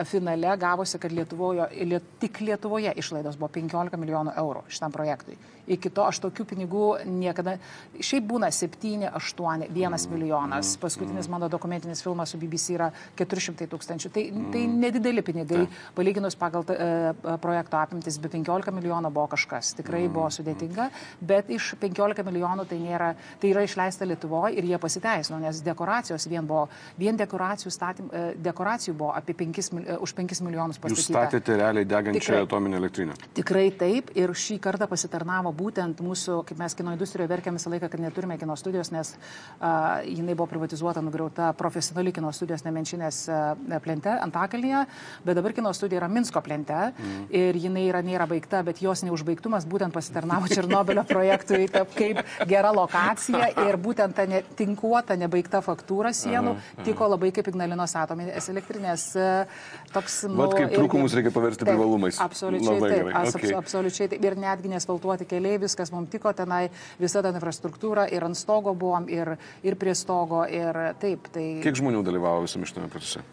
finale 0.04 0.58
gavosi, 0.58 1.00
kad 1.00 1.12
Lietuvoje, 1.12 1.68
liet, 1.86 2.04
tik 2.20 2.40
Lietuvoje 2.42 2.94
išlaidos 2.98 3.38
buvo 3.40 3.52
15 3.56 3.98
milijonų 4.00 4.36
eurų 4.40 4.64
šitam 4.72 4.94
projektui. 4.96 5.38
Iki 5.70 5.92
to 5.94 6.06
aš 6.10 6.18
tokių 6.24 6.46
pinigų 6.50 6.86
niekada, 7.06 7.58
šiaip 8.02 8.26
būna 8.30 8.50
7, 8.54 9.10
8, 9.20 9.66
1 9.70 10.08
milijonas. 10.10 10.72
Paskutinis 10.82 11.30
mano 11.30 11.50
dokumentinis 11.50 12.02
filmas 12.02 12.34
su 12.34 12.40
BBC 12.42 12.74
yra 12.78 12.88
400 13.20 13.68
tūkstančių. 13.70 14.12
Tai, 14.16 14.24
tai 14.54 14.64
nedideli 14.72 15.22
pinigai, 15.26 15.68
palyginus 15.98 16.38
pagal 16.40 16.66
uh, 16.74 17.36
projekto 17.44 17.78
apimtis, 17.78 18.18
be 18.18 18.32
15 18.34 18.74
milijonų 18.74 19.12
buvo 19.14 19.28
kažkas. 19.36 19.76
Tikrai 19.78 20.08
buvo 20.08 20.30
sudėtinga, 20.34 20.90
bet 21.22 21.52
iš 21.54 21.76
15 21.82 22.26
milijonų 22.26 22.66
tai 22.70 22.80
nėra, 22.82 23.12
tai 23.42 23.54
yra 23.54 23.68
išleista 23.68 24.08
Lietuvoje 24.10 24.58
ir 24.58 24.72
jie 24.72 24.82
pasiteisino, 24.82 25.38
nes 25.44 25.62
dekoracijos 25.66 26.26
vien 26.32 26.48
buvo, 26.50 26.66
vien 26.98 27.20
dekoracijų, 27.20 27.76
statym, 27.76 28.10
dekoracijų 28.42 28.98
buvo 28.98 29.14
apie 29.14 29.38
5 29.38 29.70
milijonų 29.76 29.89
E, 29.89 29.89
už 29.98 30.14
5 30.18 30.44
milijonus 30.46 30.80
pastatyta. 30.82 31.02
Jūs 31.02 31.10
statėte 31.10 31.58
realiai 31.60 31.88
degančią 31.90 32.44
atominę 32.44 32.78
elektrinę. 32.80 33.16
Tikrai 33.38 33.70
taip 33.80 34.12
ir 34.18 34.34
šį 34.36 34.60
kartą 34.64 34.88
pasitarnavo 34.90 35.52
būtent 35.56 36.04
mūsų, 36.04 36.42
kaip 36.50 36.60
mes 36.62 36.76
kino 36.78 36.94
industrijoje 36.96 37.32
verkiam 37.32 37.58
visą 37.58 37.72
laiką, 37.74 37.90
kad 37.92 38.04
neturime 38.04 38.38
kino 38.42 38.56
studijos, 38.60 38.92
nes 38.94 39.14
uh, 39.16 40.00
jinai 40.06 40.36
buvo 40.36 40.50
privatizuota, 40.52 41.04
nugriauta 41.06 41.52
profesionali 41.58 42.14
kino 42.16 42.32
studijos 42.36 42.66
Nemenčinės 42.68 43.22
uh, 43.32 43.80
plente 43.84 44.14
Antakalnyje, 44.14 44.86
bet 45.26 45.40
dabar 45.40 45.56
kino 45.58 45.74
studija 45.74 46.02
yra 46.04 46.12
Minsko 46.12 46.42
plente 46.46 46.78
mm. 46.92 47.28
ir 47.36 47.60
jinai 47.60 47.88
yra, 47.90 48.04
nėra 48.06 48.28
baigta, 48.30 48.62
bet 48.68 48.82
jos 48.84 49.04
neužbaigtumas 49.08 49.68
būtent 49.70 49.96
pasitarnavo 49.96 50.50
Černobilio 50.52 51.06
projektui 51.14 51.68
kaip 51.70 52.22
gera 52.50 52.72
lokacija 52.76 53.52
ir 53.66 53.78
būtent 53.82 54.16
ta 54.18 54.26
ne, 54.30 54.42
tinkuota, 54.58 55.18
nebaigta 55.20 55.62
faktūra 55.66 56.12
sienų 56.16 56.56
aha, 56.56 56.66
aha. 56.78 56.86
tiko 56.88 57.10
labai 57.10 57.32
kaip 57.36 57.50
Ignalinos 57.52 57.96
atominės 58.00 58.50
elektrinės 58.52 59.06
uh, 59.20 59.62
toks... 59.94 60.20
Nu, 60.30 60.38
Vat 60.44 60.56
kaip 60.58 60.76
trūkumus 60.76 61.16
reikia 61.18 61.34
paversti 61.36 61.66
taip, 61.66 61.74
privalumais. 61.74 62.20
Absoliučiai 62.24 62.76
Labai 62.76 62.92
taip. 62.94 63.10
As, 63.22 63.40
okay. 63.40 63.56
Absoliučiai 63.58 64.12
taip. 64.14 64.30
Ir 64.30 64.38
netgi 64.40 64.72
nesfaltuoti 64.74 65.28
keliai, 65.30 65.62
viskas 65.62 65.94
mums 65.96 66.12
tiko 66.14 66.34
tenai, 66.36 66.66
visa 67.02 67.24
ta 67.26 67.34
infrastruktūra 67.34 68.10
ir 68.14 68.28
ant 68.28 68.40
stogo 68.40 68.76
buvom, 68.78 69.10
ir, 69.12 69.36
ir 69.66 69.80
prie 69.80 69.96
stogo, 69.98 70.46
ir 70.46 70.84
taip. 71.02 71.32
Tai... 71.34 71.50
Kiek 71.66 71.82
žmonių 71.82 72.06
dalyvavo 72.08 72.46
visame 72.48 72.70
šitame 72.70 72.92
procese? 72.92 73.26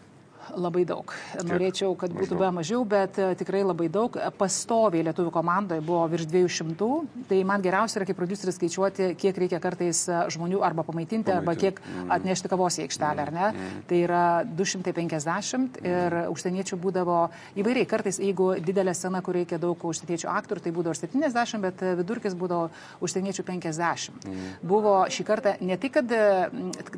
Labai 0.55 0.83
daug. 0.87 1.11
Norėčiau, 1.47 1.93
kad 1.99 2.13
būtų 2.15 2.37
be 2.39 2.49
mažiau, 2.55 2.83
bet 2.87 3.17
e, 3.19 3.29
tikrai 3.39 3.63
labai 3.65 3.89
daug. 3.91 4.15
Pastoviai 4.37 5.05
lietuvių 5.07 5.31
komandoje 5.33 5.83
buvo 5.85 6.05
virš 6.11 6.27
200. 6.31 6.89
Tai 7.29 7.39
man 7.49 7.63
geriausia 7.65 7.99
yra 7.99 8.07
kaip 8.09 8.19
produceris 8.19 8.57
skaičiuoti, 8.59 9.09
kiek 9.19 9.39
reikia 9.43 9.59
kartais 9.63 10.03
e, 10.07 10.19
žmonių 10.33 10.61
arba 10.65 10.85
pamaitinti, 10.87 11.33
arba 11.33 11.57
kiek 11.59 11.81
mm. 11.81 12.11
atnešti 12.17 12.51
kavos 12.51 12.79
į 12.79 12.85
aikštelę, 12.87 13.25
ar 13.25 13.33
ne. 13.35 13.47
Mm. 13.49 13.81
Tai 13.89 14.01
yra 14.05 14.23
250 14.47 15.81
ir 15.83 16.17
užsieniečių 16.31 16.79
būdavo 16.83 17.19
įvairiai. 17.59 17.89
Kartais, 17.89 18.21
jeigu 18.23 18.53
didelė 18.63 18.95
scena, 18.97 19.21
kur 19.25 19.37
reikia 19.37 19.59
daug 19.61 19.87
užsieniečių 19.91 20.31
aktorių, 20.33 20.65
tai 20.65 20.75
būdavo 20.75 20.97
70, 20.97 21.63
bet 21.63 21.83
vidurkis 22.01 22.37
būdavo 22.37 22.69
užsieniečių 23.03 23.47
50. 23.51 24.27
Mm. 24.27 24.47
Buvo 24.67 24.97
šį 25.11 25.27
kartą 25.27 25.57
ne 25.61 25.77
tik, 25.81 25.97
kad, 25.97 26.17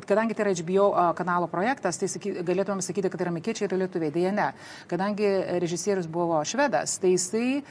kadangi 0.06 0.36
tai 0.36 0.46
yra 0.46 0.56
HBO 0.60 0.88
kanalo 1.18 1.48
projektas, 1.50 1.98
tai 2.00 2.08
saky, 2.10 2.36
galėtumėm 2.46 2.82
sakyti, 2.84 3.10
kad 3.10 3.20
tai 3.20 3.26
yra 3.28 3.34
amerikiečiai 3.40 3.70
ir 3.70 3.78
lietuviai. 3.84 4.12
Deja, 4.12 4.32
ne. 4.32 4.52
Kadangi 4.90 5.30
režisierius 5.60 6.08
buvo 6.10 6.42
švedas, 6.44 6.98
tai 7.00 7.14
jisai 7.14 7.62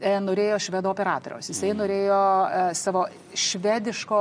e, 0.00 0.12
norėjo 0.20 0.58
švedo 0.66 0.90
operatoriaus, 0.90 1.48
jisai 1.48 1.70
mm. 1.72 1.78
norėjo 1.78 2.18
e, 2.18 2.62
savo 2.78 3.04
švediško, 3.34 4.20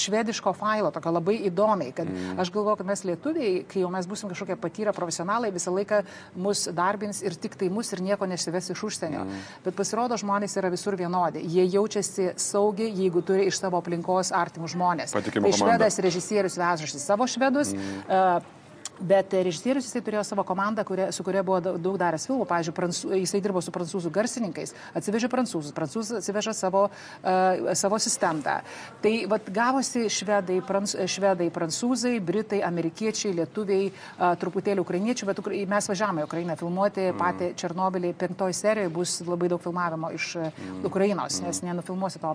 švediško 0.00 0.52
failo, 0.56 0.90
tokio 0.94 1.12
labai 1.12 1.36
įdomiai, 1.48 1.92
kad 1.96 2.08
mm. 2.08 2.38
aš 2.40 2.52
galvoju, 2.54 2.80
kad 2.80 2.88
mes 2.88 3.04
lietuviai, 3.08 3.64
kai 3.68 3.84
jau 3.84 3.90
mes 3.92 4.08
busim 4.08 4.32
kažkokie 4.32 4.56
patyrę 4.60 4.94
profesionalai, 4.96 5.52
visą 5.54 5.74
laiką 5.74 6.02
mus 6.40 6.66
darbins 6.76 7.22
ir 7.24 7.36
tik 7.40 7.58
tai 7.60 7.70
mus 7.72 7.92
ir 7.92 8.02
nieko 8.04 8.28
nesives 8.30 8.70
iš 8.72 8.84
užsienio. 8.90 9.24
Mm. 9.26 9.42
Bet 9.66 9.76
pasirodo, 9.78 10.18
žmonės 10.20 10.56
yra 10.60 10.72
visur 10.72 10.96
vienodi. 11.00 11.44
Jie 11.44 11.66
jaučiasi 11.76 12.32
saugiai, 12.40 12.92
jeigu 13.02 13.24
turi 13.26 13.50
iš 13.50 13.60
savo 13.60 13.80
aplinkos 13.80 14.32
artimus 14.36 14.76
žmonės. 14.76 15.16
Patikimo 15.16 15.50
tai 15.50 15.58
švedas 15.58 16.00
režisierius 16.04 16.58
vežasi 16.60 17.02
savo 17.02 17.28
švedus. 17.30 17.74
Mm. 17.76 18.00
Uh, 18.08 18.56
Bet 19.00 19.32
režisierius 19.32 19.86
jisai 19.88 20.02
turėjo 20.04 20.22
savo 20.28 20.44
komandą, 20.44 20.84
kuria, 20.84 21.08
su 21.12 21.24
kuria 21.24 21.40
buvo 21.46 21.60
daug 21.60 21.96
daręs 22.00 22.26
filmų. 22.28 22.44
Pavyzdžiui, 22.50 22.74
prancū, 22.76 23.12
jisai 23.16 23.40
dirbo 23.40 23.62
su 23.64 23.72
prancūzų 23.72 24.10
garsininkais, 24.12 24.74
atsivežė 24.98 25.30
prancūzus, 25.32 25.72
prancūzus 25.76 26.18
atsivežė 26.18 26.52
savo, 26.56 26.82
uh, 26.90 27.70
savo 27.78 27.96
asistentą. 27.96 28.58
Tai 29.00 29.12
vad 29.30 29.48
gavosi 29.48 30.04
švedai, 30.12 30.58
pranc, 30.66 30.92
švedai, 31.08 31.48
prancūzai, 31.54 32.18
britai, 32.20 32.60
amerikiečiai, 32.66 33.32
lietuviai, 33.38 33.88
uh, 33.88 34.34
truputėlį 34.40 34.84
ukrainiečių, 34.84 35.30
bet 35.30 35.40
mes 35.70 35.90
važiavome 35.92 36.26
į 36.26 36.28
Ukrainą 36.28 36.58
filmuoti 36.60 37.06
mm. 37.08 37.20
patį 37.22 37.50
Černobilį. 37.56 38.12
Penktoji 38.20 38.58
serijoje 38.60 38.92
bus 38.92 39.16
labai 39.24 39.48
daug 39.48 39.64
filmavimo 39.64 40.12
iš 40.12 40.34
mm. 40.42 40.84
Ukrainos, 40.90 41.40
nes 41.40 41.62
mm. 41.62 41.70
nenufilmuosi 41.70 42.20
to 42.20 42.34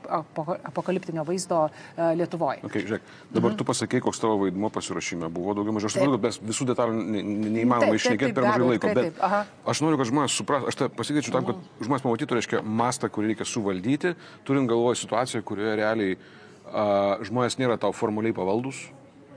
apokaliptinio 0.71 1.27
vaizdo 1.27 1.67
uh, 1.67 2.09
Lietuvoje. 2.17 2.65
Okay, 2.65 2.81
žiūrėk, 2.87 3.05
dabar 3.29 3.53
mm. 3.53 3.61
tu 3.61 3.69
pasakai, 3.69 4.01
koks 4.01 4.23
tavo 4.23 4.41
vaidmuo 4.47 4.73
pasiruošime 4.73 5.29
buvo 5.29 5.53
daugiau 5.57 5.77
mažiau. 5.77 5.93
Aš 5.93 5.99
suprantu, 5.99 6.17
kad 6.17 6.25
mes 6.25 6.54
visų 6.55 6.67
detalių 6.71 7.03
neįmanoma 7.51 7.99
išnekėti 7.99 8.35
per 8.35 8.47
mažai 8.47 8.69
laiko. 8.71 8.93
Bet 8.95 9.19
taip, 9.19 9.61
aš 9.67 9.83
noriu, 9.83 9.99
kad 9.99 10.09
žmonės 10.09 10.39
suprastų, 10.39 10.71
aš 10.71 10.95
pasikeičiu 10.95 11.35
tam, 11.35 11.45
kad 11.49 11.59
mhm. 11.59 11.85
žmonės 11.89 12.07
pamatytų, 12.07 12.39
reiškia, 12.39 12.63
mastą, 12.81 13.11
kurį 13.11 13.33
reikia 13.33 13.47
suvaldyti, 13.49 14.15
turint 14.47 14.71
galvoje 14.71 15.01
situaciją, 15.03 15.43
kurioje 15.45 15.77
realiai 15.81 16.17
a, 16.17 16.85
žmonės 17.27 17.59
nėra 17.61 17.77
tau 17.81 17.93
formaliai 17.95 18.35
pavaldus, 18.35 18.85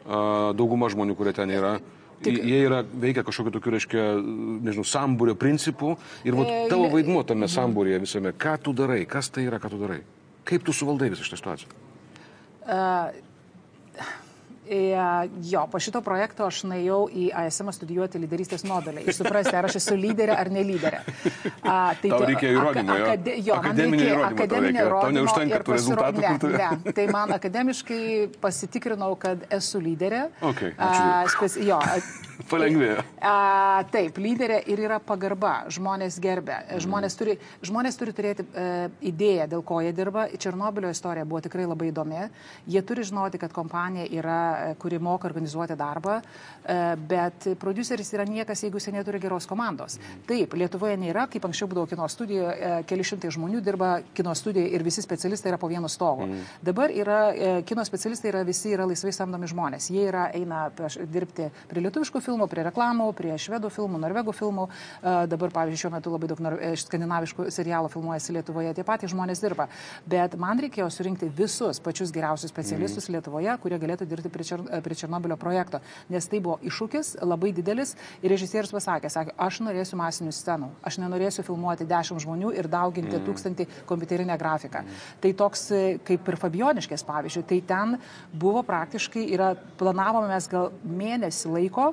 a, 0.07 0.55
dauguma 0.57 0.91
žmonių, 0.95 1.19
kurie 1.19 1.35
ten 1.37 1.53
yra. 1.53 1.79
Tik... 2.19 2.35
Jie 2.43 2.65
yra 2.67 2.81
veikia 2.83 3.23
kažkokiu 3.23 3.53
tokiu, 3.55 3.73
reiškia, 3.77 4.05
nežinau, 4.67 4.87
sambūrio 4.91 5.37
principu 5.39 5.93
ir 6.27 6.35
vat, 6.35 6.49
e, 6.51 6.65
tavo 6.73 6.89
vaidmuo 6.91 7.23
tame 7.23 7.47
mhm. 7.47 7.55
sambūrėje 7.55 8.01
visame. 8.07 8.35
Ką 8.35 8.57
tu 8.63 8.75
darai, 8.75 9.05
kas 9.11 9.31
tai 9.35 9.47
yra, 9.47 9.61
ką 9.63 9.71
tu 9.71 9.79
darai? 9.85 10.01
Kaip 10.49 10.65
tu 10.67 10.75
suvaldai 10.75 11.13
visą 11.13 11.27
šitą 11.27 11.39
situaciją? 11.39 11.85
Uh, 12.69 13.28
jo, 15.51 15.65
po 15.71 15.81
šito 15.83 16.03
projekto 16.05 16.47
aš 16.49 16.63
nuėjau 16.69 17.01
į 17.09 17.29
ASM 17.43 17.73
studijuoti 17.75 18.21
lyderystės 18.23 18.65
ir 18.65 19.17
suprasti, 19.17 19.55
ar 19.57 19.69
aš 19.69 19.79
esu 19.81 19.97
lyderė 19.99 20.37
ar 20.37 20.51
ne 20.53 20.65
lyderė. 20.67 21.03
A, 21.63 21.95
tai 22.01 22.13
Tau 22.13 22.23
reikia 22.29 22.53
įrodymų, 22.55 22.99
jo? 22.99 23.09
Akade, 23.09 23.37
jo, 23.47 23.59
akademinio 23.59 24.07
įrodymo. 24.07 24.29
Akademinio 24.29 24.85
įrodymo. 24.87 25.03
Tau 25.05 25.17
neužtenka 25.19 25.61
tų 25.65 25.77
rezultatų, 25.77 26.25
ne, 26.25 26.33
tu... 26.43 26.53
ne, 26.55 26.95
tai 26.97 27.09
man 27.13 27.35
akademiškai 27.39 28.03
pasitikrinau, 28.43 29.13
kad 29.21 29.45
esu 29.59 29.83
lyderė. 29.83 30.27
Okay, 30.53 30.75
a, 30.77 31.25
spes, 31.33 31.59
jo, 31.65 31.81
Palengvėjo. 32.47 33.03
A, 33.25 33.83
taip, 33.91 34.19
lyderė 34.23 34.61
ir 34.71 34.81
yra 34.87 34.99
pagarba. 35.03 35.67
Žmonės 35.75 36.19
gerbė. 36.23 36.59
Žmonės 36.85 37.17
turi, 37.19 37.35
žmonės 37.67 37.99
turi 37.99 38.15
turėti 38.15 38.45
e, 38.47 38.67
idėją, 39.11 39.49
dėl 39.51 39.65
ko 39.67 39.81
jie 39.83 39.93
dirba. 39.97 40.29
Černobilio 40.39 40.93
istorija 40.95 41.27
buvo 41.29 41.43
tikrai 41.45 41.67
labai 41.67 41.91
įdomi. 41.91 42.29
Jie 42.71 42.83
turi 42.87 43.07
žinoti, 43.09 43.41
kad 43.43 43.55
kompanija 43.55 44.07
yra, 44.21 44.39
e, 44.55 44.58
kuri 44.79 44.99
moka 44.99 45.29
organizuoti 45.29 45.77
darbą, 45.77 46.19
e, 46.19 46.97
bet 46.97 47.49
produceris 47.61 48.13
yra 48.15 48.25
niekas, 48.29 48.63
jeigu 48.65 48.81
jis 48.81 48.91
neturi 48.93 49.21
geros 49.23 49.47
komandos. 49.47 49.99
Taip, 50.29 50.55
Lietuvoje 50.59 50.97
nėra, 51.01 51.27
kaip 51.31 51.45
anksčiau 51.49 51.69
būdavo 51.71 51.89
kino 51.91 52.09
studijoje, 52.09 52.55
e, 52.55 52.83
keli 52.89 53.07
šimtai 53.07 53.31
žmonių 53.35 53.63
dirba 53.65 53.91
kino 54.15 54.35
studijoje 54.35 54.75
ir 54.75 54.85
visi 54.87 55.03
specialistai 55.05 55.53
yra 55.53 55.59
po 55.59 55.69
vienu 55.71 55.89
stogu. 55.89 56.27
Mm. 56.27 56.47
Dabar 56.63 56.93
yra, 56.95 57.19
e, 57.35 57.63
kino 57.69 57.85
specialistai 57.85 58.33
yra 58.33 58.45
visi 58.45 58.73
yra 58.75 58.87
laisvai 58.89 59.13
samdomi 59.13 59.49
žmonės. 59.51 59.91
Jie 59.93 60.09
yra, 60.09 60.29
eina 60.35 60.69
dirbti 61.13 61.51
prie 61.69 61.85
lietuviškų 61.85 62.23
filmų, 62.25 62.49
prie 62.49 62.67
reklamų, 62.69 63.13
prie 63.17 63.35
švedų 63.39 63.71
filmų, 63.73 64.01
norvegų 64.03 64.35
filmų. 64.35 64.69
Dabar, 65.29 65.51
pavyzdžiui, 65.55 65.81
šiuo 65.83 65.93
metu 65.93 66.13
labai 66.13 66.29
daug 66.31 66.41
skandinaviškų 66.83 67.49
serialų 67.55 67.91
filmuojasi 67.93 68.35
Lietuvoje, 68.39 68.75
tie 68.77 68.85
patys 68.87 69.13
žmonės 69.13 69.43
dirba. 69.43 69.69
Bet 70.09 70.37
man 70.41 70.61
reikėjo 70.63 70.89
surinkti 70.93 71.29
visus 71.29 71.81
pačius 71.83 72.13
geriausius 72.15 72.53
specialistus 72.53 73.09
mm. 73.09 73.17
Lietuvoje, 73.17 73.57
kurie 73.63 73.79
galėtų 73.81 74.09
dirbti 74.09 74.33
prie, 74.33 74.48
Čer, 74.49 74.65
prie 74.85 74.99
Černobilio 74.99 75.37
projekto. 75.41 75.81
Nes 76.13 76.29
tai 76.31 76.41
buvo 76.45 76.59
iššūkis 76.65 77.15
labai 77.23 77.53
didelis 77.57 77.95
ir 78.23 78.33
režisierius 78.33 78.73
pasakė, 78.75 79.11
sakė, 79.13 79.37
aš 79.49 79.61
norėsiu 79.67 79.99
masinių 80.01 80.35
scenų, 80.35 80.71
aš 80.89 81.01
nenorėsiu 81.03 81.45
filmuoti 81.47 81.87
dešimt 81.89 82.25
žmonių 82.25 82.55
ir 82.59 82.71
dauginti 82.73 83.17
mm. 83.17 83.25
tūkstantį 83.29 83.69
kompiuterinę 83.89 84.39
grafiką. 84.41 84.85
Mm. 84.85 85.07
Tai 85.23 85.35
toks 85.45 85.69
kaip 86.09 86.33
ir 86.33 86.41
Fabioniškės, 86.41 87.07
pavyzdžiui, 87.09 87.47
tai 87.49 87.63
ten 87.69 87.97
buvo 88.33 88.65
praktiškai, 88.67 89.29
yra, 89.35 89.53
planavome 89.81 90.31
mes 90.33 90.51
gal 90.51 90.73
mėnesį 90.85 91.55
laiko 91.57 91.93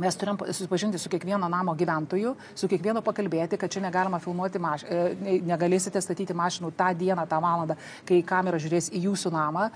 Mes 0.00 0.16
turim 0.16 0.38
susipažinti 0.46 0.98
su 0.98 1.10
kiekvieno 1.12 1.48
namo 1.48 1.74
gyventoju, 1.76 2.34
su 2.54 2.68
kiekvienu 2.68 3.02
pakalbėti, 3.04 3.58
kad 3.60 3.70
čia 3.70 3.82
negalima 3.84 4.18
filmuoti, 4.22 4.58
maš... 4.58 4.84
E, 4.88 5.38
negalėsite 5.44 6.00
statyti 6.00 6.34
mašinų 6.36 6.70
tą 6.76 6.90
dieną, 6.96 7.26
tą 7.28 7.40
valandą, 7.42 7.76
kai 8.08 8.20
kamera 8.26 8.58
žiūrės 8.60 8.90
į 8.96 9.02
jūsų 9.08 9.32
namą. 9.34 9.66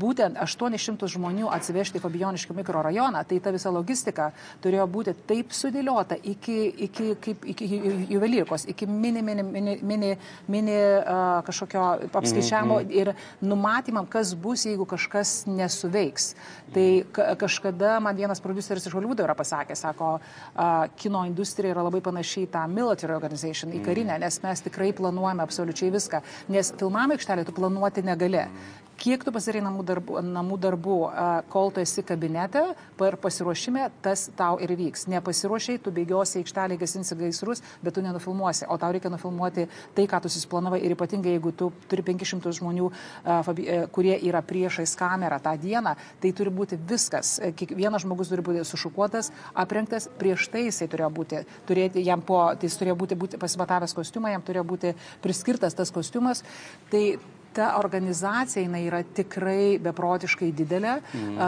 Būtent 0.00 0.38
800 0.40 1.08
žmonių 1.14 1.50
atsivežti 1.52 2.00
į 2.00 2.04
Fabioniškių 2.04 2.56
mikrorajoną, 2.60 3.24
tai 3.28 3.40
ta 3.44 3.52
visa 3.54 3.72
logistika 3.74 4.30
turėjo 4.64 4.86
būti 4.90 5.14
taip 5.28 5.52
sudėliota 5.54 6.16
iki, 6.32 6.58
iki, 6.88 7.10
kaip, 7.26 7.44
iki 7.54 7.68
juvelyrikos, 8.14 8.66
iki 8.72 8.88
mini, 8.88 9.22
mini, 9.22 9.44
mini, 9.44 9.76
mini, 9.82 10.12
mini 10.48 10.78
uh, 10.78 11.42
kažkokio 11.46 11.84
apskaičiavimo 12.12 12.80
mm 12.80 12.88
-hmm. 12.88 12.96
ir 13.00 13.12
numatymam, 13.40 14.06
kas 14.06 14.34
bus, 14.34 14.64
jeigu 14.66 14.84
kažkas 14.84 15.46
nesuveiks. 15.46 16.34
Tai 16.74 17.04
kažkada 17.38 18.00
man 18.00 18.16
vienas 18.16 18.40
produceris 18.40 18.86
iš 18.86 18.92
Hollywoodo 18.92 19.24
yra 19.24 19.34
pasakęs, 19.34 19.73
pasakė, 19.74 19.84
sako, 19.84 20.18
kino 20.96 21.24
industrija 21.26 21.74
yra 21.74 21.84
labai 21.84 22.00
panašiai 22.04 22.46
į 22.46 22.52
tą 22.54 22.64
military 22.70 23.14
organization, 23.14 23.72
į 23.74 23.82
karinę, 23.84 24.18
nes 24.22 24.40
mes 24.42 24.64
tikrai 24.64 24.92
planuojame 24.96 25.44
absoliučiai 25.44 25.92
viską, 25.94 26.22
nes 26.48 26.72
filmavimo 26.78 27.18
aikštelė 27.18 27.44
tu 27.44 27.52
planuoti 27.56 28.04
negali 28.06 28.44
kiek 29.00 29.24
tu 29.24 29.32
pasidarai 29.34 29.62
namų 29.64 29.84
darbų, 29.86 30.20
namų 30.24 30.58
darbų, 30.62 30.98
kol 31.52 31.72
tu 31.74 31.82
esi 31.82 32.04
kabinete, 32.06 32.62
per 32.98 33.16
pasiruošimą 33.20 33.88
tas 34.04 34.28
tau 34.38 34.58
ir 34.62 34.72
vyks. 34.78 35.06
Nepasiruošiai, 35.12 35.80
tu 35.82 35.92
bėgiosi 35.94 36.40
aikštelį, 36.40 36.78
gesinsi 36.80 37.16
gaisrus, 37.18 37.62
bet 37.84 37.96
tu 37.96 38.04
nenufilmuosi, 38.04 38.66
o 38.70 38.78
tau 38.80 38.94
reikia 38.94 39.12
nufilmuoti 39.12 39.66
tai, 39.96 40.06
ką 40.10 40.22
tu 40.24 40.32
susiplanavai 40.32 40.80
ir 40.84 40.94
ypatingai, 40.96 41.34
jeigu 41.36 41.52
tu 41.56 41.70
turi 41.90 42.04
500 42.06 42.54
žmonių, 42.60 42.90
e, 42.90 43.78
kurie 43.94 44.16
yra 44.28 44.42
priešais 44.44 44.96
kamerą 44.98 45.40
tą 45.42 45.56
dieną, 45.60 45.94
tai 46.22 46.32
turi 46.32 46.54
būti 46.54 46.78
viskas. 46.78 47.38
E, 47.38 47.52
kiekvienas 47.52 48.06
žmogus 48.06 48.32
turi 48.32 48.46
būti 48.46 48.64
sušukuotas, 48.68 49.32
aprengtas, 49.54 50.08
prieš 50.18 50.48
tai 50.52 50.66
jisai 50.68 50.88
turėjo 50.90 51.12
būti, 51.14 51.44
turėti 51.68 52.04
jam 52.04 52.22
po, 52.22 52.40
tai 52.54 52.70
jis 52.70 52.80
turėjo 52.80 52.98
būti, 53.00 53.18
būti 53.18 53.40
pasimatavęs 53.42 53.96
kostiumą, 53.96 54.34
jam 54.34 54.44
turėjo 54.44 54.66
būti 54.74 54.94
priskirtas 55.24 55.74
tas 55.74 55.92
kostiumas. 55.94 56.44
Tai 56.90 57.04
ta 57.54 57.74
organizacija 57.78 58.62
jinai 58.64 58.82
yra 58.88 59.00
tikrai 59.16 59.78
beprotiškai 59.82 60.50
didelė, 60.56 60.96
mm. 61.14 61.38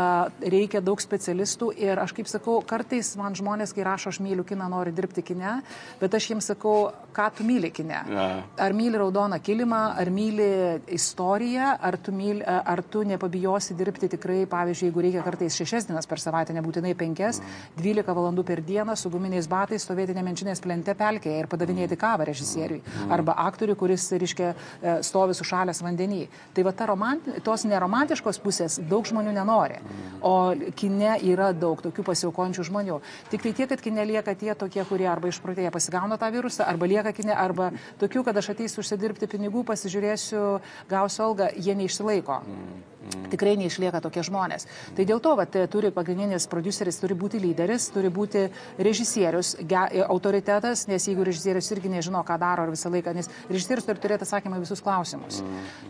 reikia 0.52 0.82
daug 0.84 1.00
specialistų 1.02 1.72
ir 1.82 1.98
aš 2.02 2.14
kaip 2.16 2.30
sakau, 2.30 2.58
kartais 2.66 3.12
man 3.18 3.34
žmonės, 3.36 3.74
kai 3.74 3.84
rašo, 3.86 4.12
aš 4.14 4.20
myliu 4.24 4.44
kiną, 4.46 4.68
nori 4.70 4.94
dirbti 4.94 5.24
kine, 5.26 5.58
bet 6.00 6.14
aš 6.16 6.30
jiems 6.30 6.50
sakau, 6.52 6.92
ką 7.16 7.26
tu 7.38 7.46
myli 7.48 7.72
kine. 7.74 7.98
Yeah. 8.10 8.44
Ar 8.62 8.76
myli 8.76 9.00
raudoną 9.00 9.40
kilimą, 9.42 9.82
ar 9.98 10.10
myli 10.14 10.48
istoriją, 10.94 11.72
ar 11.88 11.98
tu, 11.98 12.14
myli, 12.14 12.44
ar 12.46 12.82
tu 12.82 13.02
nepabijosi 13.08 13.76
dirbti 13.78 14.10
tikrai, 14.14 14.44
pavyzdžiui, 14.50 14.90
jeigu 14.90 15.04
reikia 15.08 15.26
kartais 15.26 15.58
šešias 15.58 15.88
dienas 15.90 16.06
per 16.06 16.22
savaitę, 16.22 16.54
nebūtinai 16.56 16.94
penkias, 16.98 17.40
mm. 17.42 17.82
12 17.82 18.16
valandų 18.20 18.46
per 18.46 18.62
dieną 18.66 18.96
su 18.98 19.10
guminiais 19.12 19.48
batais 19.50 19.84
stovėti 19.86 20.14
nemenčinės 20.16 20.62
plente 20.62 20.94
pelkėje 20.96 21.42
ir 21.42 21.50
padavinėti 21.50 21.98
kavą 22.00 22.28
režisieriui. 22.28 22.82
Mm. 22.84 23.14
Arba 23.16 23.36
aktoriui, 23.46 23.78
kuris, 23.80 24.06
reiškia, 24.12 24.52
e, 24.52 24.96
stovi 25.06 25.34
sušalęs 25.36 25.82
vandens 25.82 25.95
vandeny. 25.96 26.28
Tai 26.54 26.64
va 26.64 26.72
ta 26.72 26.86
romanti, 26.86 27.40
tos 27.44 27.64
neromantiškos 27.64 28.40
pusės 28.44 28.78
daug 28.88 29.06
žmonių 29.06 29.32
nenori, 29.32 29.80
o 30.20 30.54
kine 30.76 31.16
yra 31.24 31.52
daug 31.52 31.80
tokių 31.82 32.04
pasiaukojančių 32.04 32.66
žmonių. 32.68 33.00
Tik 33.30 33.42
tai 33.42 33.52
tiek, 33.52 33.68
kad 33.68 33.80
kine 33.80 34.04
lieka 34.04 34.34
tie 34.34 34.54
tokie, 34.54 34.84
kurie 34.84 35.08
arba 35.08 35.28
išprotėję 35.28 35.70
pasigauna 35.72 36.18
tą 36.18 36.30
virusą, 36.32 36.66
arba 36.66 36.86
lieka 36.86 37.12
kine, 37.12 37.34
arba 37.34 37.72
tokių, 38.00 38.24
kad 38.24 38.36
aš 38.36 38.52
ateisiu 38.54 38.82
užsidirbti 38.84 39.26
pinigų, 39.26 39.64
pasižiūrėsiu, 39.66 40.60
gausiu 40.90 41.24
algą, 41.30 41.50
jie 41.56 41.74
neišsilaiko. 41.74 42.42
Mm. 42.44 42.95
Tikrai 43.32 43.56
neišlieka 43.60 44.00
tokie 44.04 44.24
žmonės. 44.26 44.68
Tai 44.96 45.06
dėl 45.08 45.22
to, 45.22 45.34
vat, 45.38 45.56
turi 45.72 45.92
pagrindinis 45.94 46.48
produceris, 46.50 47.00
turi 47.00 47.16
būti 47.18 47.40
lyderis, 47.42 47.88
turi 47.94 48.10
būti 48.12 48.46
režisierius, 48.78 49.56
ge, 49.60 49.84
autoritetas, 50.06 50.86
nes 50.90 51.08
jeigu 51.08 51.26
režisierius 51.26 51.70
irgi 51.74 51.92
nežino, 51.92 52.22
ką 52.26 52.38
daro 52.40 52.66
ar 52.66 52.72
visą 52.74 52.92
laiką, 52.92 53.14
nes 53.16 53.30
režisierius 53.50 53.88
turi 53.88 54.02
turėti 54.02 54.26
atsakymą 54.26 54.60
visus 54.62 54.82
klausimus. 54.84 55.42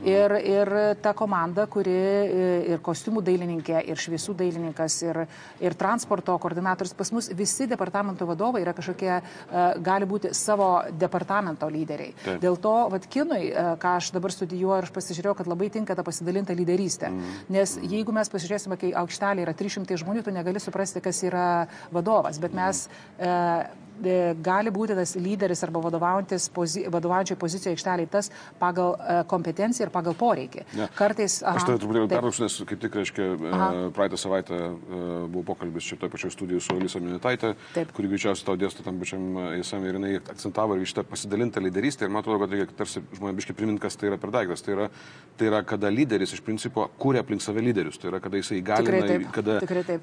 Ir, 0.07 0.37
ir 0.41 0.73
ta 1.03 1.13
komanda, 1.17 1.67
kuri 1.71 1.97
ir 2.73 2.83
kostiumų 2.85 3.23
dailininkė, 3.27 3.79
ir 3.91 4.01
šviesų 4.01 4.35
dailininkas, 4.39 4.99
ir, 5.07 5.23
ir 5.63 5.77
transporto 5.79 6.37
koordinatorius, 6.43 6.95
pas 6.97 7.13
mus 7.15 7.31
visi 7.37 7.67
departamento 7.71 8.27
vadovai 8.29 8.63
yra 8.65 8.75
kažkokie, 8.77 9.13
e, 9.17 9.67
gali 9.85 10.09
būti 10.09 10.33
savo 10.37 10.71
departamento 10.91 11.69
lyderiai. 11.73 12.15
Taip. 12.23 12.41
Dėl 12.43 12.59
to, 12.63 12.75
vad, 12.93 13.09
kinui, 13.13 13.51
e, 13.51 13.67
ką 13.83 13.97
aš 14.01 14.13
dabar 14.17 14.35
studijuoju 14.35 14.83
ir 14.83 14.89
aš 14.89 14.95
pasižiūrėjau, 14.97 15.37
kad 15.41 15.51
labai 15.51 15.71
tinka 15.73 15.97
ta 15.97 16.05
pasidalinta 16.07 16.57
lyderystė. 16.57 17.11
Mm. 17.13 17.36
Nes 17.53 17.77
jeigu 17.83 18.15
mes 18.17 18.31
pasižiūrėsime, 18.33 18.79
kai 18.81 18.93
aukštelė 19.03 19.47
yra 19.47 19.57
300 19.57 20.01
žmonių, 20.03 20.25
tu 20.27 20.35
negali 20.35 20.63
suprasti, 20.63 21.03
kas 21.05 21.23
yra 21.27 21.67
vadovas, 21.95 22.41
bet 22.43 22.57
mes 22.57 22.87
e, 23.19 23.33
gali 24.45 24.73
būti 24.75 24.97
tas 24.97 25.15
lyderis 25.17 25.63
arba 25.67 25.81
pozi, 26.55 26.87
vadovaujančioje 26.93 27.39
pozicijoje 27.39 27.77
aikšteliai 27.77 28.11
tas 28.11 28.31
pagal 28.59 28.97
e, 28.97 29.19
kompetenciją 29.29 29.87
ir 29.87 29.93
pagal 29.93 30.15
poreikį. 30.15 30.65
Ne. 30.77 30.89
Kartais... 30.97 31.43
Aha, 31.43 31.61
aš 31.61 31.69
tai 31.69 31.79
truputėlį 31.81 32.11
pertrauksiu, 32.11 32.45
nes 32.47 32.59
kaip 32.71 32.83
tik, 32.83 32.99
reiškia, 33.01 33.29
e, 33.35 33.53
aha. 33.53 33.71
praeitą 33.97 34.21
savaitę 34.21 34.61
buvo 35.33 35.45
pokalbis 35.53 35.87
šitoje 35.87 36.13
pačioje 36.13 36.35
studijoje 36.35 36.65
su 36.67 36.77
Alisa 36.77 37.03
Minitaitė, 37.03 37.55
kuri 37.97 38.13
greičiausiai 38.13 38.47
tau 38.49 38.59
dėsto 38.61 38.85
tam 38.87 39.01
pačiam 39.03 39.27
įsam 39.59 39.85
ir 39.87 39.99
jinai 39.99 40.15
akcentavo 40.21 40.77
ir 40.77 40.87
šitą 40.89 41.05
pasidalintą 41.09 41.63
lyderystę 41.65 42.07
ir 42.07 42.13
man 42.13 42.25
atrodo, 42.25 42.45
kad 42.45 42.55
reikia 42.55 42.77
tarsi 42.79 43.03
žmonėbiškai 43.17 43.57
priminti, 43.57 43.83
kas 43.83 43.99
tai 43.99 44.11
yra 44.11 44.19
per 44.21 44.33
daiktas. 44.35 44.65
Tai 44.65 44.75
yra, 44.75 44.89
tai 45.39 45.51
yra, 45.51 45.63
kada 45.67 45.91
lyderis 45.93 46.35
iš 46.37 46.43
principo 46.45 46.87
kūrė 47.01 47.23
aplink 47.23 47.45
save 47.45 47.65
lyderius. 47.65 47.99
Tai 48.01 48.11
yra, 48.13 48.21
kada 48.25 48.41
jisai 48.41 48.61
įgalina, 48.61 49.19
kada 49.35 49.59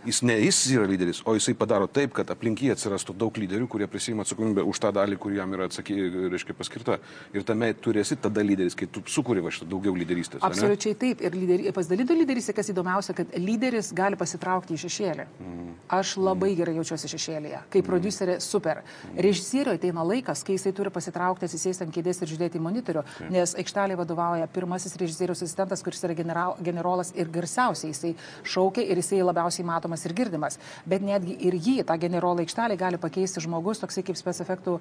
jis 0.06 0.22
ne 0.26 0.38
jis 0.42 0.62
yra 0.76 0.88
lyderis, 0.90 1.24
o 1.26 1.36
jisai 1.38 1.56
padaro 1.58 1.90
taip, 1.92 2.14
kad 2.18 2.30
aplink 2.34 2.64
jį 2.64 2.74
atsirastų 2.76 3.16
daug 3.24 3.40
lyderių, 3.40 3.68
kurie 3.72 3.83
kurie 3.84 3.92
prisima 3.92 4.24
atsakomybę 4.24 4.64
už 4.64 4.80
tą 4.80 4.92
dalį, 4.94 5.18
kuri 5.18 5.38
jam 5.38 5.54
yra 5.54 5.68
atsaky, 5.68 5.96
reiškia, 6.32 6.54
paskirta. 6.56 6.98
Ir 7.34 7.44
tame 7.44 7.74
turi 7.74 8.00
esi 8.00 8.16
tada 8.16 8.42
lyderis, 8.42 8.76
kai 8.76 8.88
tu 8.88 9.02
sukūri 9.02 9.44
va 9.44 9.52
šitą 9.52 9.68
daugiau 9.68 9.96
lyderystės. 9.96 10.42
Absoliučiai 10.44 10.96
taip. 10.96 11.22
Ir 11.24 11.36
lyderi, 11.36 11.72
pasidalytų 11.74 12.18
lyderystė, 12.22 12.54
kas 12.56 12.70
įdomiausia, 12.72 13.14
kad 13.14 13.34
lyderis 13.36 13.92
gali 13.94 14.16
pasitraukti 14.16 14.76
į 14.76 14.84
šešėlį. 14.86 15.26
Mm. 15.40 15.74
Aš 15.94 16.16
labai 16.18 16.54
gerai 16.56 16.76
jaučiuosi 16.78 17.12
šešėlyje. 17.12 17.60
Kaip 17.74 17.82
mm. 17.82 17.90
producerė, 17.90 18.38
super. 18.44 18.84
Mm. 18.84 19.20
Režisieriui 19.28 19.76
ateina 19.80 20.06
laikas, 20.08 20.44
kai 20.46 20.58
jisai 20.58 20.74
turi 20.76 20.94
pasitraukti, 20.94 21.48
atsisėsti 21.50 21.88
ant 21.88 21.96
kėdės 21.96 22.24
ir 22.24 22.32
žiūrėti 22.32 22.60
į 22.60 22.64
monitorių, 22.64 23.04
taip. 23.18 23.34
nes 23.34 23.56
aikštelė 23.60 24.00
vadovauja 24.00 24.48
pirmasis 24.54 24.96
režisierius 25.00 25.44
asistentas, 25.44 25.84
kuris 25.84 26.04
yra 26.08 26.16
general, 26.18 26.56
generolas 26.64 27.12
ir 27.18 27.32
garsiausiai. 27.34 27.92
Jisai 27.94 28.14
šaukia 28.48 28.86
ir 28.88 29.02
jisai 29.02 29.22
labiausiai 29.26 29.68
matomas 29.68 30.06
ir 30.08 30.16
girdimas. 30.16 30.60
Bet 30.88 31.04
netgi 31.04 31.36
ir 31.48 31.58
jį, 31.58 31.78
tą 31.88 31.98
generolą 32.00 32.46
aikštelė, 32.46 32.78
gali 32.80 33.02
pakeisti 33.02 33.44
žmogus 33.44 33.73
žmogus, 33.74 33.82
toksai 33.82 34.04
kaip 34.06 34.18
specefektų 34.18 34.78